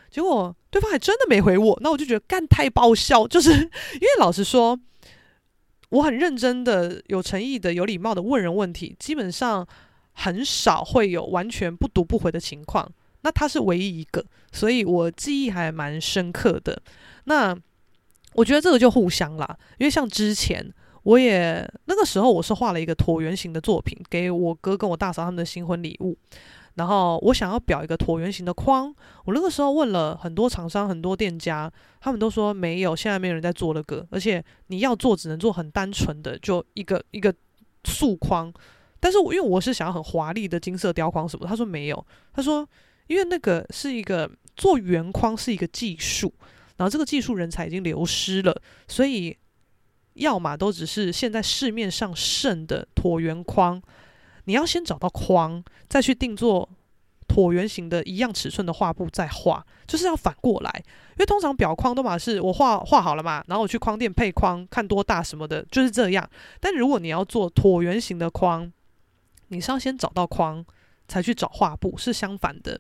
[0.10, 4.80] 结果对方还真的没回我，那我就觉得干太爆笑， 就是因为老实说。
[5.90, 9.66] 我很认真的、有诚意的、有礼貌的问人问题，基本上
[10.14, 12.92] 很少会有完全不读不回的情况。
[13.22, 16.80] 那他是唯一一个，所以我记忆还蛮深刻的。
[17.24, 17.58] 那
[18.34, 20.64] 我觉得这个就互相啦，因为像之前
[21.04, 26.16] 我也那个时候我是画了一个椭圆形的作品，给我哥跟我大嫂他们的新婚礼物。
[26.76, 28.94] 然后我想要裱一个椭圆形的框，
[29.26, 31.72] 我那个时候问了很多厂商、很多店家，
[32.02, 37.34] 他们都说没有，现在没有人在做那个，而且你要做只能做很单纯的，就一个一个
[37.86, 38.54] 素框。
[39.00, 42.68] 但是我因为我是想要很华丽的金色雕框什么，他说没有，他说
[43.08, 46.34] 因为那个是一个做圆框是一个技术，
[46.78, 49.38] 然后这个技术人才已经流失了，所以
[50.16, 53.82] 要么都只是现在市面上剩的椭圆框，
[54.46, 56.68] 你要先找到框，再去定做
[57.28, 60.72] 椭圆形的一样尺寸的画布再画，就是要反过来，
[61.12, 66.30] 因为通常裱框都嘛是我画画好了嘛，然后我去框店配框，看多大什么的，就是这样。
[66.60, 68.72] 但如果你要做椭圆形的框，
[69.50, 70.64] 你是要先找到框，
[71.08, 72.80] 才去找画布，是相反的。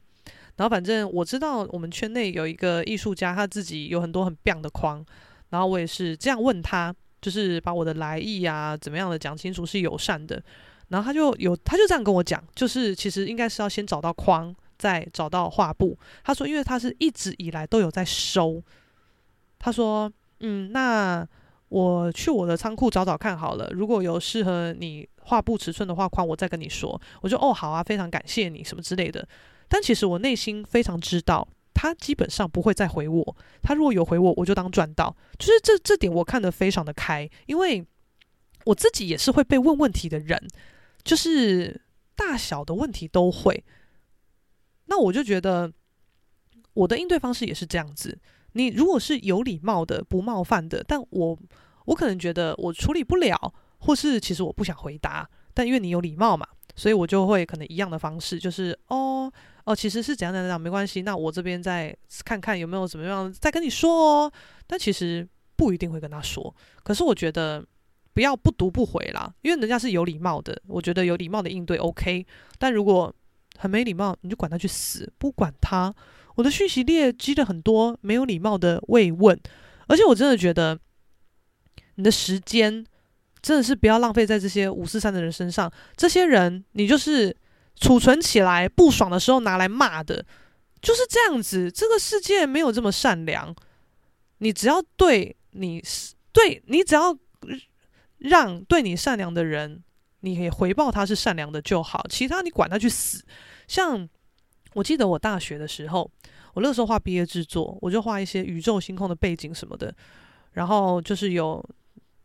[0.57, 5.03] 然后反正我知道我们圈内有一个艺术家，他自己有很多很棒的框，
[5.49, 10.41] 然后我也是这样问他，就是把我的来意啊怎么样的讲清楚，是友善的。
[10.89, 15.97] 然后他就有，他就这样跟我讲，就是其实应该是要先找到框，再找到画布。
[16.23, 18.61] 他说，因为他是一直以来都有在收。
[19.57, 20.11] 他说，
[20.41, 21.27] 嗯，那
[21.69, 27.01] 我去我的仓库找找看好了，如果有适合你画布尺寸的画框，我再跟你说。
[27.21, 29.27] 我就哦，好啊，非常感谢你什么之类的。
[29.67, 33.35] 但其实我内心非常知道，他基本上不会再回我。
[33.63, 35.15] 他如果有回我，我就当赚到。
[35.39, 37.83] 就是这这点我看得非常的开，因为
[38.65, 40.47] 我自己也是会被问问题的人。
[41.05, 41.79] 就是
[42.15, 43.63] 大小的问题都会，
[44.87, 45.71] 那我就觉得
[46.73, 48.19] 我的应对方式也是这样子。
[48.53, 51.37] 你如果是有礼貌的、不冒犯的，但我
[51.85, 59.31] 我可能觉得我处理不了，或是其实我不想回答，但因为你有礼貌嘛，所以我就会可能一样的方式，就是哦
[59.65, 64.33] 哦，其实是怎样怎样怎样，没关系，那我这边再看看有没有怎么样再跟你说哦。
[64.65, 67.63] 但其实不一定会跟他说，可是我觉得。
[68.15, 72.25] 不要不读不回啦，因为人家是有礼貌的，我觉得有礼貌的应对 OK。
[72.57, 73.13] 但如果
[73.57, 75.93] 很没礼貌，你就管他去死，不管他。
[76.35, 79.37] 我的讯息列积了很多没有礼貌的慰问，
[79.87, 80.79] 而且我真的觉得
[81.95, 82.85] 你的时间
[83.41, 85.69] 真的是不要浪费在这些五四三的人身上。
[85.97, 87.35] 这些人你就是
[87.75, 90.25] 储存起来，不爽的时候拿来骂的，
[90.81, 91.69] 就是这样子。
[91.69, 93.53] 这个世界没有这么善良，
[94.37, 95.83] 你只要对你
[96.31, 97.17] 对你只要。
[98.29, 99.83] 让对你善良的人，
[100.21, 103.23] 你可以回报他是善良的就好，其他你管他去死。
[103.67, 104.07] 像
[104.73, 106.09] 我记得我大学的时候，
[106.53, 109.93] 我那时候画毕业制作，我就画一些宇宙星空的背景什么的，
[110.53, 111.63] 然后就是有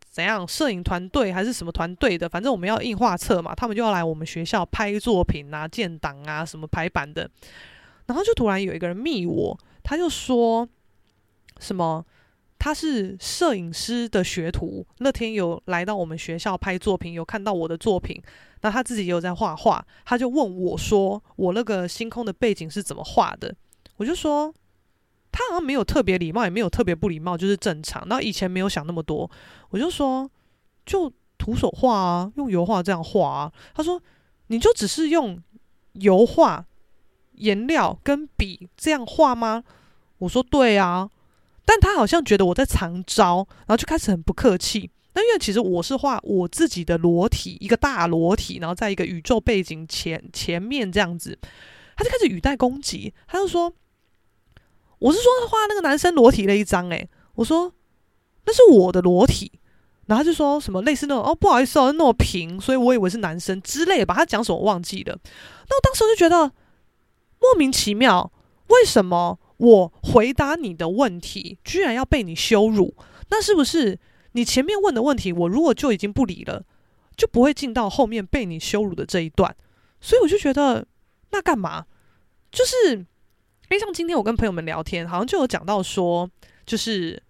[0.09, 7.29] 怎样摄影团队还是什么团队的，反正我们要印画册嘛，他们就要来我们学校拍作品啊、建档啊、什么排版的，
[8.07, 10.67] 然后就突然有一个人密我，他就说
[11.59, 12.05] 什么。
[12.63, 18.21] 他是摄影师的学徒，那天有来到我们学校拍作品，有看到我的作品，
[18.61, 23.51] 那他自己也有在画画，他就问我说：“我那个星空的背景是怎么画的？”
[23.97, 24.53] 我就说
[25.33, 29.27] ：“他好像没有特别礼貌，也没有特别不礼貌，就是正常。”那以前没有想那么多，
[29.71, 30.29] 我就说
[30.85, 33.99] ：“就徒手画啊，用油画这样画啊。”他说
[34.49, 35.41] ：“你就只是用
[35.93, 36.63] 油画、
[37.31, 39.63] 颜料跟笔这样画吗？”
[40.19, 41.09] 我说：“对啊。”
[41.65, 44.89] 但他好像觉得我在藏招，然后就开始很不客气。
[45.13, 51.37] 那因为其实我是画我自己的裸体，一个大裸体，然后在一个宇宙背景前前面这样子，
[51.97, 53.13] 他就开始语带攻击。
[53.27, 53.73] 他就说
[54.99, 57.73] ：“我是说画那个男生裸体那一张。”诶，我说
[58.45, 59.51] 那是我的裸体。
[60.07, 64.05] 然后他就说什么类似那种哦，不好意思哦，那么平，所以我以为是男生之类的。
[64.05, 65.17] 把他讲什么忘记了。
[65.69, 66.51] 那我当时就觉得
[67.39, 68.31] 莫名其妙，
[68.67, 69.37] 为什么？
[69.61, 72.95] 我回答你的问题，居然要被你羞辱，
[73.29, 73.99] 那是不是
[74.31, 76.65] 你前面问的问题，我如果就已经不理了，
[77.15, 79.55] 就不会进到后面被你羞辱的这一段？
[79.99, 80.87] 所以我就觉得，
[81.29, 81.85] 那干嘛？
[82.51, 83.05] 就是，因
[83.69, 86.27] 为像今天我跟朋友们聊天，好像就有讲到说，
[86.65, 87.21] 就是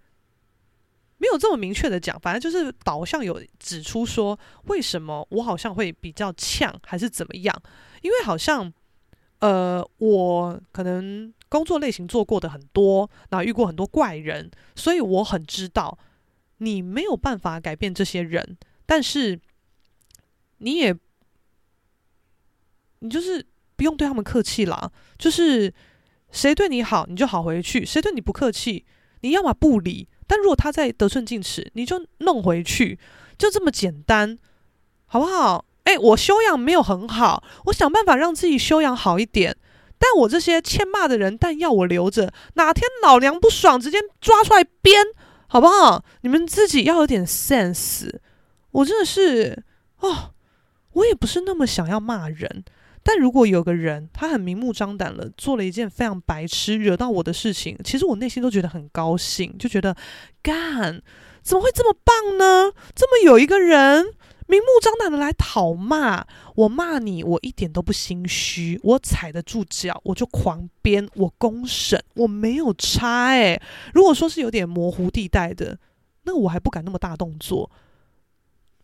[1.18, 7.62] 没有这么明确的讲，反正就是导向有指出说，为什么我好像会比较呛，还是怎么样？
[8.02, 8.72] 因为好像，
[9.40, 11.34] 呃，我可能。
[11.52, 16.00] 工作类型做过的很多，然后遇过很多怪人，所以我很知道
[16.60, 19.38] 你没有办法改变这些人，但是
[20.60, 20.96] 你也
[23.00, 23.46] 你就是
[23.76, 25.74] 不用对他们客气啦，就是
[26.32, 28.86] 谁对你好你就好回去，谁对你不客气，
[29.20, 32.98] 你要么不理，但如果他在得寸进尺，你就弄回去，
[33.38, 34.40] 就这么简单，
[35.06, 35.66] 好不好？
[35.84, 39.58] 诶，我修养没有很好，我想办法让自己修养好一点。
[40.04, 45.06] 但我这些欠骂的人，但要我留着，哪天老娘不爽，直接抓出来鞭，
[45.46, 46.04] 好不好？
[46.22, 48.10] 你们自己要有点 sense。
[48.72, 49.64] 我真的是，
[50.00, 50.34] 哦，
[50.94, 52.64] 我也不是那么想要骂人，
[53.04, 59.96] 但如果有个人他很明目张胆了，做了一件非常白痴、惹到我的事情，其实我内心都觉得很高兴，就觉得
[60.42, 61.00] 干，
[61.44, 62.74] 怎么会这么棒呢？
[62.96, 64.16] 这么有一个人。
[64.52, 73.62] 明目张胆的来讨骂，我骂你，我一点都不心虚，我踩得住脚，我就狂编，我公审，我没有差诶。
[73.94, 75.80] 如果说是有点模糊地带的，
[76.24, 77.72] 那我还不敢那么大动作。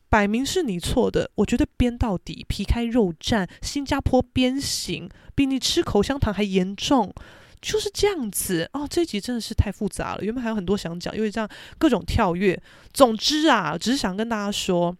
[0.07, 7.13] 摆明是你错的，我觉得编到底，皮开肉绽，新加坡鞭刑比你吃口香糖还严重，
[7.59, 8.87] 就是这样子哦。
[8.89, 12.57] 这集真的是太复杂了，原本还有很多想讲，因为这样各种跳跃。
[12.93, 14.95] 总之啊，只是想跟大家说。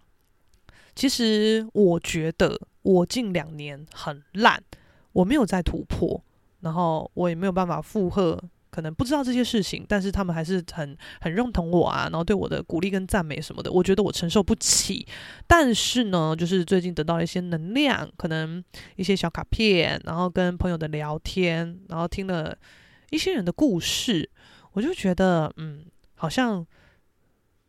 [0.97, 4.59] 其实我觉得我近两年很烂，
[5.13, 6.19] 我没有在突破，
[6.61, 15.05] 然后我也没有办法负荷，可能不知道这些事情，但是他们还是很很认同我啊，然后对我的鼓励跟赞美什么的，我觉得我承受不起。
[15.45, 18.63] 但是呢，就是最近得到了一些能量，可能
[18.95, 22.57] 一些小卡片，然后跟朋友的聊天，然后听了
[23.11, 24.27] 一些人的故事，
[24.71, 25.85] 我就觉得嗯，
[26.15, 26.65] 好像。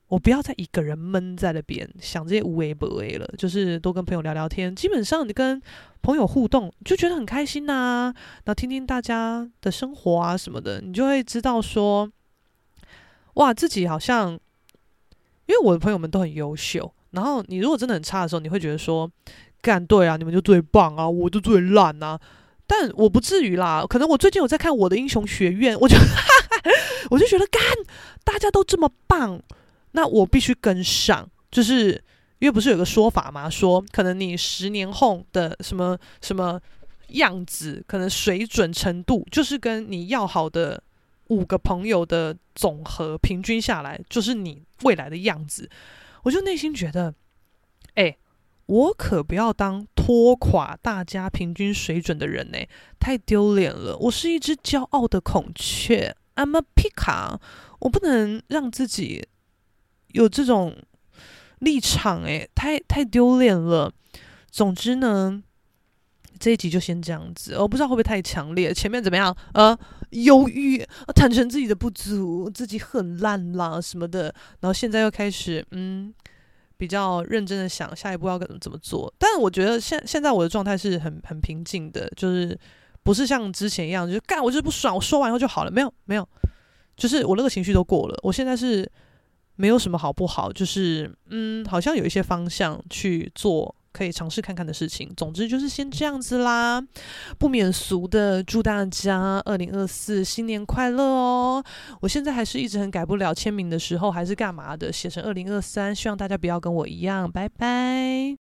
[0.08, 4.74] 我不要再一个人闷在那边想这些无为不为了，就是多跟朋友聊聊天。
[4.74, 5.60] 基本上你跟
[6.00, 12.10] 朋友互动就觉得很开心呐、啊，然后听听大家的生活啊什么的，你就会知道说，
[13.34, 14.32] 哇，自己好像，
[15.44, 16.90] 因为我的朋友们都很优秀。
[17.10, 19.10] 然后你如果真的很差的时候，你会觉得说，
[19.60, 22.18] 干对啊，你们就最棒啊，我就最烂啊。
[22.66, 25.96] 但我不至于啦，可能我最近有在看我的英雄学院，我就
[27.10, 27.60] 我就觉得干，
[28.24, 29.42] 大家都这么棒。
[29.92, 31.92] 那我必须跟上，就是
[32.38, 33.48] 因为不是有个说法吗？
[33.50, 36.60] 说可能你十年后的什么什么
[37.08, 40.82] 样子，可能水准程度，就是跟你要好的
[41.28, 45.68] 五个朋友的总和平均下来，就是你未来的样子。
[46.24, 47.14] 我就内心觉得，
[47.94, 48.16] 哎、
[48.66, 52.58] 我可不要当拖垮大家平均水准的人呢、
[53.00, 53.96] 太丢脸了。
[53.96, 57.40] 我是一只骄傲的孔雀，I'm a peacock，
[57.80, 59.26] 我不能让自己。
[60.12, 60.74] 有这种
[61.60, 63.92] 立场，诶，太太丢脸了。
[64.50, 65.42] 总之呢，
[66.38, 67.56] 这一集就先这样子。
[67.58, 69.36] 我不知道会不会太强烈，前面怎么样？
[69.52, 69.78] 呃，
[70.10, 70.84] 忧郁，
[71.14, 74.34] 坦诚自己的不足，自己很烂啦什么的。
[74.60, 76.12] 然后现在又开始，嗯，
[76.76, 79.12] 比较认真的想下一步要怎么怎么做。
[79.18, 82.58] 但是我觉得现现在我的状态是很很平静的，就是
[83.02, 85.70] 不是像之前一样，就是干我就是不爽，我说完以后就好了。
[85.70, 86.26] 没有没有，
[86.96, 88.18] 就是我那个情绪都过了。
[88.22, 88.90] 我现在是。
[89.58, 95.12] 没有什么好不好，就是嗯，好像有一些方向去做，可以尝试看看的事情。
[95.16, 96.80] 总之就是先这样子啦，
[97.40, 101.64] 不免俗的祝大家二零二四新年快乐哦！
[102.00, 108.38] 我现在还是一直很改不了签名的时候还是干嘛的，写成二零二三，希望大家不要跟我一样，拜拜。